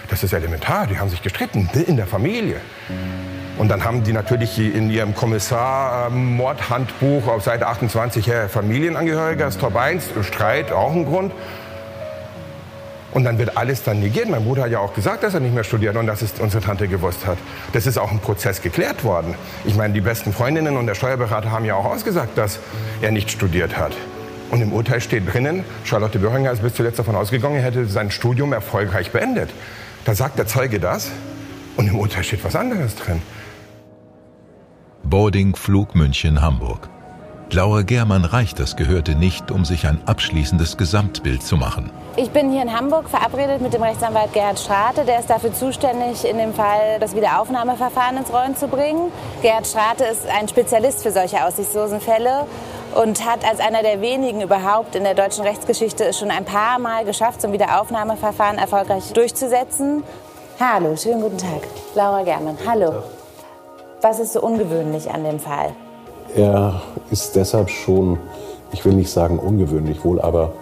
das 0.10 0.24
ist 0.24 0.34
elementar, 0.34 0.88
die 0.88 0.98
haben 1.00 1.10
sich 1.10 1.22
gestritten 1.22 1.70
in 1.88 1.96
der 1.98 2.08
Familie. 2.08 2.62
Und 3.58 3.70
dann 3.70 3.84
haben 3.84 4.04
die 4.04 4.14
natürlich 4.14 4.60
in 4.60 4.90
ihrem 4.90 5.14
Kommissar-Mordhandbuch 5.16 7.28
auf 7.28 7.44
Seite 7.44 7.68
28 7.68 8.26
ja, 8.26 8.50
Familienangehöriger, 8.50 9.46
das 9.46 9.58
Top 9.58 9.76
1, 9.76 10.10
Streit, 10.22 10.72
auch 10.72 10.92
ein 10.92 11.06
Grund. 11.06 11.34
Und 13.14 13.24
dann 13.24 13.38
wird 13.38 13.56
alles 13.56 13.82
dann 13.82 14.02
negiert. 14.02 14.28
Mein 14.28 14.44
Bruder 14.44 14.64
hat 14.64 14.72
ja 14.72 14.80
auch 14.80 14.94
gesagt, 14.94 15.24
dass 15.24 15.34
er 15.34 15.40
nicht 15.40 15.56
mehr 15.56 15.64
studiert 15.64 15.96
und 15.96 16.06
dass 16.06 16.22
es 16.22 16.34
unsere 16.38 16.62
Tante 16.62 16.90
gewusst 16.90 17.26
hat. 17.26 17.38
Das 17.72 17.88
ist 17.88 17.98
auch 17.98 18.12
im 18.12 18.20
Prozess 18.20 18.62
geklärt 18.62 19.06
worden. 19.06 19.36
Ich 19.64 19.76
meine, 19.76 19.94
die 19.94 20.02
besten 20.02 20.34
Freundinnen 20.34 20.76
und 20.76 20.86
der 20.86 20.96
Steuerberater 20.96 21.50
haben 21.50 21.64
ja 21.64 21.76
auch 21.76 21.86
ausgesagt, 21.86 22.38
dass 22.38 22.60
er 23.02 23.12
nicht 23.12 23.32
studiert 23.32 23.78
hat. 23.78 23.94
Und 24.52 24.62
im 24.62 24.74
Urteil 24.74 25.00
steht 25.00 25.34
drinnen, 25.34 25.64
Charlotte 25.86 26.20
Böhringer 26.20 26.52
ist 26.52 26.62
bis 26.62 26.74
zuletzt 26.74 27.00
davon 27.00 27.16
ausgegangen, 27.16 27.56
er 27.56 27.64
hätte 27.64 27.86
sein 27.86 28.12
Studium 28.12 28.52
erfolgreich 28.52 29.12
beendet. 29.12 29.50
Da 30.06 30.14
sagt 30.14 30.38
der 30.38 30.46
Zeuge 30.46 30.80
das 30.80 31.12
und 31.78 31.88
im 31.88 31.98
Urteil 31.98 32.24
steht 32.24 32.44
was 32.44 32.56
anderes 32.56 32.96
drin. 32.96 33.24
Boarding 35.04 35.56
Flug 35.56 35.96
München 35.96 36.42
Hamburg. 36.42 36.90
Laura 37.52 37.84
Germann 37.84 38.26
reicht 38.26 38.60
das 38.60 38.76
Gehörte 38.76 39.16
nicht, 39.16 39.50
um 39.50 39.66
sich 39.66 39.88
ein 39.88 40.00
abschließendes 40.06 40.78
Gesamtbild 40.78 41.42
zu 41.42 41.58
machen. 41.58 41.90
Ich 42.18 42.30
bin 42.30 42.52
hier 42.52 42.62
in 42.62 42.74
Hamburg 42.74 43.10
verabredet 43.10 43.62
mit 43.62 43.74
dem 43.74 43.82
Rechtsanwalt 43.82 44.34
Gerhard 44.34 44.60
Strate. 44.60 45.06
Der 45.06 45.20
ist 45.20 45.30
dafür 45.30 45.54
zuständig, 45.54 46.24
in 46.26 46.38
dem 46.38 46.54
Fall 46.54 47.00
das 47.00 47.16
Wiederaufnahmeverfahren 47.16 48.18
ins 48.18 48.32
Rollen 48.32 48.56
zu 48.56 48.68
bringen. 48.68 49.12
Gerhard 49.42 49.66
Strate 49.66 50.04
ist 50.04 50.28
ein 50.28 50.48
Spezialist 50.48 51.02
für 51.02 51.12
solche 51.12 51.44
aussichtslosen 51.44 52.02
Fälle 52.02 52.46
und 52.96 53.26
hat 53.26 53.46
als 53.46 53.60
einer 53.60 53.82
der 53.82 54.02
wenigen 54.02 54.42
überhaupt 54.42 54.96
in 54.96 55.04
der 55.04 55.14
deutschen 55.14 55.44
Rechtsgeschichte 55.44 56.06
es 56.06 56.18
schon 56.18 56.32
ein 56.32 56.46
paar 56.46 56.80
Mal 56.80 57.04
geschafft, 57.06 57.42
so 57.42 57.48
ein 57.48 57.54
Wiederaufnahmeverfahren 57.54 58.58
erfolgreich 58.58 59.12
durchzusetzen. 59.14 60.04
Hallo, 60.60 60.96
schönen 60.96 61.22
guten 61.22 61.38
Tag. 61.38 61.62
Laura 61.94 62.24
Germann, 62.24 62.58
hallo. 62.66 62.94
Was 64.02 64.20
ist 64.20 64.34
so 64.34 64.42
ungewöhnlich 64.42 65.12
an 65.12 65.24
dem 65.24 65.40
Fall? 65.40 65.72
Er 66.36 66.82
ist 67.12 67.36
deshalb 67.36 67.70
schon, 67.70 68.18
ich 68.72 68.86
will 68.86 68.94
nicht 68.94 69.12
sagen 69.12 69.40
ungewöhnlich 69.40 70.04
wohl, 70.06 70.22
aber 70.22 70.54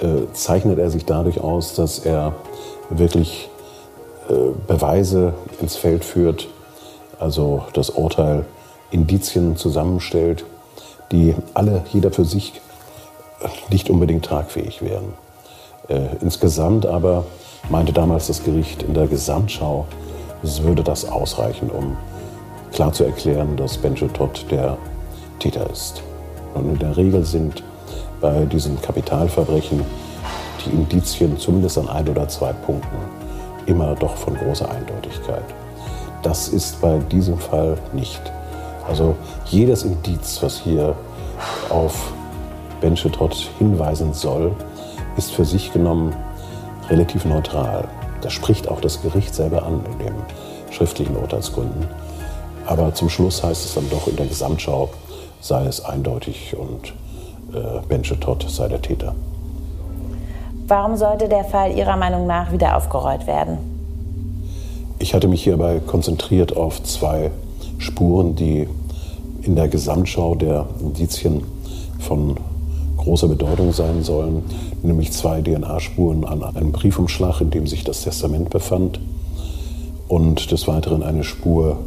äh, 0.00 0.32
zeichnet 0.32 0.78
er 0.78 0.90
sich 0.90 1.04
dadurch 1.04 1.40
aus, 1.40 1.74
dass 1.74 1.98
er 2.00 2.34
wirklich 2.90 3.50
äh, 4.28 4.34
Beweise 4.66 5.34
ins 5.60 5.76
Feld 5.76 6.04
führt, 6.04 6.48
also 7.18 7.64
das 7.72 7.90
Urteil 7.90 8.44
Indizien 8.90 9.56
zusammenstellt, 9.56 10.44
die 11.14 11.34
alle, 11.54 11.84
jeder 11.92 12.10
für 12.10 12.24
sich, 12.24 12.60
nicht 13.70 13.88
unbedingt 13.88 14.24
tragfähig 14.24 14.82
wären. 14.82 15.12
Äh, 15.88 16.16
insgesamt 16.20 16.86
aber 16.86 17.24
meinte 17.68 17.92
damals 17.92 18.26
das 18.26 18.42
Gericht 18.42 18.82
in 18.82 18.94
der 18.94 19.06
Gesamtschau, 19.06 19.86
es 20.42 20.62
würde 20.62 20.82
das 20.82 21.04
ausreichen, 21.08 21.70
um 21.70 21.96
klar 22.72 22.92
zu 22.92 23.04
erklären, 23.04 23.56
dass 23.56 23.78
Benjo 23.78 24.08
Todd 24.08 24.44
der 24.50 24.76
Täter 25.38 25.70
ist. 25.70 26.02
Und 26.54 26.68
in 26.68 26.78
der 26.78 26.96
Regel 26.96 27.24
sind 27.24 27.62
bei 28.20 28.44
diesen 28.46 28.80
Kapitalverbrechen 28.82 29.84
die 30.64 30.70
Indizien 30.70 31.38
zumindest 31.38 31.78
an 31.78 31.88
ein 31.88 32.08
oder 32.08 32.26
zwei 32.28 32.52
Punkten 32.52 32.96
immer 33.66 33.94
doch 33.94 34.16
von 34.16 34.34
großer 34.34 34.68
Eindeutigkeit. 34.70 35.44
Das 36.22 36.48
ist 36.48 36.80
bei 36.80 36.98
diesem 37.10 37.38
Fall 37.38 37.76
nicht. 37.92 38.20
Also 38.88 39.16
jedes 39.46 39.82
Indiz, 39.82 40.42
was 40.42 40.58
hier 40.58 40.94
auf 41.70 42.12
Benchetot 42.80 43.50
hinweisen 43.58 44.12
soll, 44.12 44.52
ist 45.16 45.32
für 45.32 45.44
sich 45.44 45.72
genommen 45.72 46.14
relativ 46.88 47.24
neutral. 47.24 47.88
Das 48.20 48.32
spricht 48.32 48.68
auch 48.68 48.80
das 48.80 49.02
Gericht 49.02 49.34
selber 49.34 49.64
an 49.64 49.80
in 49.92 50.06
den 50.06 50.14
schriftlichen 50.70 51.16
Urteilsgründen. 51.16 51.86
Aber 52.66 52.94
zum 52.94 53.08
Schluss 53.08 53.42
heißt 53.42 53.64
es 53.64 53.74
dann 53.74 53.88
doch 53.90 54.06
in 54.06 54.16
der 54.16 54.26
Gesamtschau, 54.26 54.90
sei 55.40 55.66
es 55.66 55.84
eindeutig 55.84 56.56
und 56.56 56.92
äh, 57.54 57.80
Benchetot 57.88 58.46
sei 58.48 58.68
der 58.68 58.80
Täter. 58.80 59.14
Warum 60.66 60.96
sollte 60.96 61.28
der 61.28 61.44
Fall 61.44 61.72
Ihrer 61.76 61.96
Meinung 61.96 62.26
nach 62.26 62.50
wieder 62.50 62.76
aufgerollt 62.76 63.26
werden? 63.26 63.58
Ich 64.98 65.12
hatte 65.12 65.28
mich 65.28 65.42
hierbei 65.44 65.80
konzentriert 65.86 66.56
auf 66.56 66.82
zwei 66.82 67.30
Spuren, 67.84 68.34
die 68.34 68.66
in 69.42 69.54
der 69.54 69.68
Gesamtschau 69.68 70.34
der 70.34 70.66
Indizien 70.80 71.42
von 72.00 72.36
großer 72.96 73.28
Bedeutung 73.28 73.72
sein 73.72 74.02
sollen, 74.02 74.42
nämlich 74.82 75.12
zwei 75.12 75.42
DNA-Spuren 75.42 76.24
an 76.24 76.42
einem 76.42 76.72
Briefumschlag, 76.72 77.40
in 77.40 77.50
dem 77.50 77.66
sich 77.66 77.84
das 77.84 78.02
Testament 78.02 78.50
befand 78.50 78.98
und 80.08 80.50
des 80.50 80.66
Weiteren 80.66 81.02
eine 81.02 81.24
Spur 81.24 81.78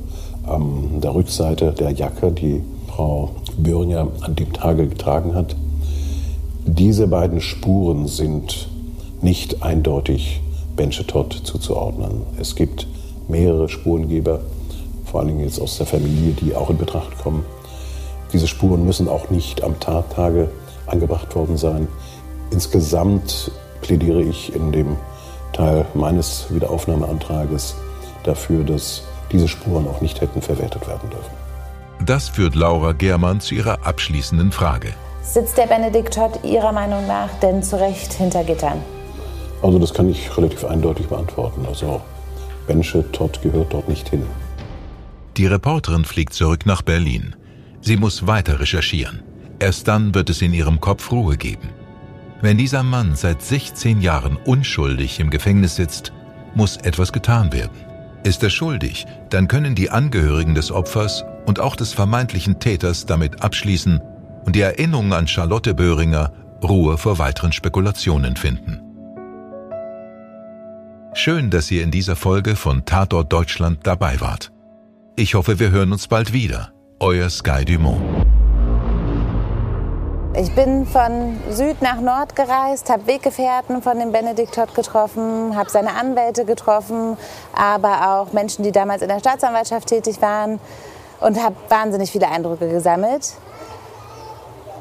an 0.44 1.02
der 1.02 1.16
Rückseite 1.16 1.74
der 1.74 1.92
Jacke, 1.92 2.32
die 2.32 2.62
Frau 2.88 3.32
Böhringer 3.58 4.08
an 4.22 4.36
dem 4.36 4.54
Tage 4.54 4.88
getragen 4.88 5.34
hat. 5.34 5.56
Diese 6.66 7.08
beiden 7.08 7.42
Spuren 7.42 8.08
sind 8.08 8.70
nicht 9.22 9.64
eindeutig 9.64 10.42
Benchetot 10.76 11.34
zuzuordnen. 11.44 12.22
Es 12.40 12.56
gibt 12.56 12.88
mehrere 13.28 13.68
Spurengeber, 13.68 14.42
vor 15.10 15.20
allen 15.20 15.30
Dingen 15.30 15.44
jetzt 15.44 15.60
aus 15.62 15.78
der 15.78 15.86
Familie, 15.86 16.34
die 16.34 16.56
auch 16.56 16.70
in 16.70 16.78
Betracht 16.78 17.18
kommen. 17.24 17.46
Diese 18.34 18.48
Spuren 18.48 18.86
müssen 18.86 19.08
auch 19.08 19.30
nicht 19.30 19.64
am 19.64 19.80
Tattage 19.80 20.50
angebracht 20.86 21.34
worden 21.36 21.58
sein. 21.58 21.88
Insgesamt 22.52 23.52
plädiere 23.82 24.22
ich 24.22 24.54
in 24.54 24.72
dem 24.72 24.98
Teil 25.54 25.86
meines 25.94 26.48
Wiederaufnahmeantrages 26.50 27.76
dafür, 28.24 28.64
dass 28.64 29.04
diese 29.32 29.48
Spuren 29.48 29.88
auch 29.88 30.02
nicht 30.02 30.22
hätten 30.22 30.42
verwertet 30.42 30.88
werden 30.88 31.10
dürfen. 31.10 31.32
Das 32.06 32.30
führt 32.30 32.56
Laura 32.56 32.94
Germann 32.94 33.40
zu 33.42 33.56
ihrer 33.56 33.86
abschließenden 33.86 34.52
Frage. 34.52 34.94
Sitzt 35.24 35.58
der 35.58 35.68
Benedikt 35.68 36.14
Todd 36.14 36.40
Ihrer 36.44 36.72
Meinung 36.72 37.06
nach 37.08 37.30
denn 37.42 37.64
zu 37.64 37.80
Recht 37.80 38.14
hinter 38.14 38.44
Gittern? 38.44 38.82
Also 39.62 39.80
das 39.80 39.94
kann 39.94 40.10
ich 40.10 40.38
relativ 40.38 40.64
eindeutig 40.64 41.08
beantworten. 41.08 41.66
Also 41.68 42.02
Bensche 42.68 43.12
Todd 43.12 43.42
gehört 43.42 43.74
dort 43.74 43.90
nicht 43.90 44.08
hin. 44.10 44.26
Die 45.38 45.46
Reporterin 45.46 46.04
fliegt 46.04 46.34
zurück 46.34 46.66
nach 46.66 46.82
Berlin. 46.82 47.36
Sie 47.82 47.96
muss 47.96 48.26
weiter 48.26 48.60
recherchieren. 48.60 49.22
Erst 49.60 49.88
dann 49.88 50.16
wird 50.16 50.32
es 50.32 50.42
in 50.42 50.52
ihrem 50.52 50.82
Kopf 50.82 51.12
Ruhe 51.12 51.38
geben. 51.38 51.70
Wenn 52.42 52.58
dieser 52.58 52.82
Mann 52.82 53.16
seit 53.16 53.44
16 53.44 54.02
Jahren 54.02 54.36
unschuldig 54.36 55.20
im 55.20 55.30
Gefängnis 55.30 55.76
sitzt, 55.76 56.12
muss 56.56 56.78
etwas 56.78 57.14
getan 57.14 57.54
werden. 57.54 57.78
Ist 58.24 58.42
er 58.42 58.50
schuldig, 58.50 59.06
dann 59.30 59.48
können 59.48 59.76
die 59.76 59.92
Angehörigen 59.92 60.56
des 60.56 60.72
Opfers 60.72 61.24
und 61.46 61.60
auch 61.60 61.76
des 61.76 61.94
vermeintlichen 61.94 62.60
Täters 62.60 63.06
damit 63.06 63.44
abschließen 63.44 64.02
und 64.44 64.56
die 64.56 64.62
Erinnerung 64.62 65.14
an 65.14 65.28
Charlotte 65.28 65.76
Böhringer 65.76 66.34
Ruhe 66.64 66.98
vor 66.98 67.20
weiteren 67.20 67.52
Spekulationen 67.52 68.36
finden. 68.36 68.82
Schön, 71.14 71.52
dass 71.52 71.70
ihr 71.70 71.84
in 71.84 71.92
dieser 71.92 72.16
Folge 72.16 72.56
von 72.56 72.86
Tatort 72.86 73.32
Deutschland 73.32 73.80
dabei 73.84 74.20
wart. 74.20 74.52
Ich 75.20 75.34
hoffe, 75.34 75.58
wir 75.60 75.72
hören 75.72 75.92
uns 75.94 76.08
bald 76.08 76.32
wieder. 76.32 76.74
Euer 77.00 77.28
Sky 77.32 77.66
Dumont. 77.66 78.00
Ich 80.40 80.52
bin 80.52 80.86
von 80.86 81.40
Süd 81.50 81.82
nach 81.82 82.00
Nord 82.00 82.36
gereist, 82.36 82.92
habe 82.92 83.08
Weggefährten 83.08 83.82
von 83.82 83.98
dem 83.98 84.12
Benedikt 84.12 84.54
Todd 84.54 84.76
getroffen, 84.76 85.56
habe 85.56 85.72
seine 85.72 85.96
Anwälte 85.96 86.46
getroffen, 86.46 87.18
aber 87.52 88.12
auch 88.12 88.32
Menschen, 88.32 88.62
die 88.62 88.72
damals 88.72 89.02
in 89.02 89.08
der 89.08 89.18
Staatsanwaltschaft 89.18 89.88
tätig 89.88 90.22
waren 90.22 90.60
und 91.20 91.44
habe 91.44 91.56
wahnsinnig 91.68 92.12
viele 92.12 92.30
Eindrücke 92.30 92.70
gesammelt. 92.70 93.34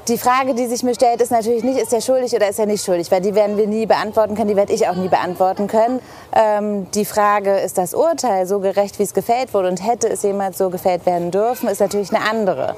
Die 0.08 0.18
Frage, 0.18 0.54
die 0.54 0.66
sich 0.66 0.84
mir 0.84 0.94
stellt, 0.94 1.20
ist 1.20 1.32
natürlich 1.32 1.64
nicht, 1.64 1.80
ist 1.80 1.92
er 1.92 2.00
schuldig 2.00 2.32
oder 2.32 2.48
ist 2.48 2.60
er 2.60 2.66
nicht 2.66 2.84
schuldig, 2.84 3.10
weil 3.10 3.20
die 3.20 3.34
werden 3.34 3.56
wir 3.56 3.66
nie 3.66 3.86
beantworten 3.86 4.36
können, 4.36 4.46
die 4.46 4.54
werde 4.54 4.72
ich 4.72 4.86
auch 4.86 4.94
nie 4.94 5.08
beantworten 5.08 5.66
können. 5.66 6.00
Ähm, 6.32 6.88
die 6.92 7.04
Frage, 7.04 7.58
ist 7.58 7.76
das 7.76 7.92
Urteil 7.92 8.46
so 8.46 8.60
gerecht, 8.60 9.00
wie 9.00 9.02
es 9.02 9.14
gefällt 9.14 9.52
wurde 9.52 9.66
und 9.66 9.84
hätte 9.84 10.08
es 10.08 10.22
jemals 10.22 10.58
so 10.58 10.70
gefällt 10.70 11.06
werden 11.06 11.32
dürfen, 11.32 11.68
ist 11.68 11.80
natürlich 11.80 12.14
eine 12.14 12.24
andere. 12.24 12.76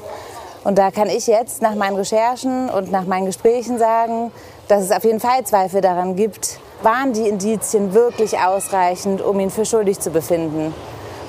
Und 0.64 0.78
da 0.78 0.90
kann 0.90 1.10
ich 1.10 1.26
jetzt 1.26 1.60
nach 1.60 1.74
meinen 1.74 1.96
Recherchen 1.96 2.70
und 2.70 2.90
nach 2.90 3.04
meinen 3.04 3.26
Gesprächen 3.26 3.78
sagen, 3.78 4.32
dass 4.68 4.84
es 4.84 4.90
auf 4.90 5.04
jeden 5.04 5.20
Fall 5.20 5.44
Zweifel 5.44 5.82
daran 5.82 6.16
gibt, 6.16 6.58
waren 6.82 7.12
die 7.12 7.28
Indizien 7.28 7.92
wirklich 7.92 8.38
ausreichend, 8.38 9.20
um 9.20 9.38
ihn 9.38 9.50
für 9.50 9.66
schuldig 9.66 10.00
zu 10.00 10.10
befinden. 10.10 10.72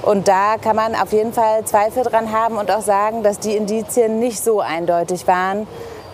Und 0.01 0.29
da 0.29 0.55
kann 0.57 0.77
man 0.77 0.95
auf 0.95 1.11
jeden 1.11 1.33
Fall 1.33 1.65
Zweifel 1.65 2.03
dran 2.03 2.31
haben 2.31 2.55
und 2.55 2.71
auch 2.71 2.81
sagen, 2.81 3.21
dass 3.21 3.39
die 3.39 3.55
Indizien 3.57 4.19
nicht 4.19 4.41
so 4.41 4.61
eindeutig 4.61 5.27
waren, 5.27 5.67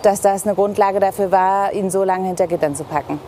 dass 0.06 0.22
das 0.22 0.46
eine 0.46 0.56
Grundlage 0.56 1.00
dafür 1.00 1.32
war, 1.32 1.74
ihn 1.74 1.90
so 1.90 2.04
lange 2.04 2.28
hinter 2.28 2.48
Gittern 2.48 2.76
zu 2.76 2.84
packen. 2.84 3.20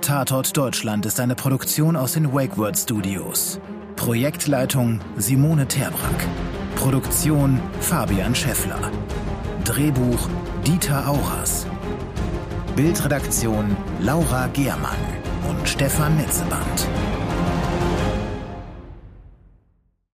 Tatort 0.00 0.56
Deutschland 0.56 1.06
ist 1.06 1.18
eine 1.18 1.34
Produktion 1.34 1.96
aus 1.96 2.12
den 2.12 2.34
WakeWord 2.34 2.76
Studios. 2.76 3.58
Projektleitung 3.96 5.00
Simone 5.16 5.66
Terbrack. 5.66 6.26
Produktion 6.76 7.60
Fabian 7.80 8.34
Scheffler. 8.34 8.90
Drehbuch 9.64 10.28
Dieter 10.66 11.08
Auras. 11.08 11.66
Bildredaktion 12.76 13.76
Laura 14.00 14.48
Gehrmann 14.48 14.98
und 15.48 15.66
Stefan 15.66 16.16
Netzeband. 16.18 16.88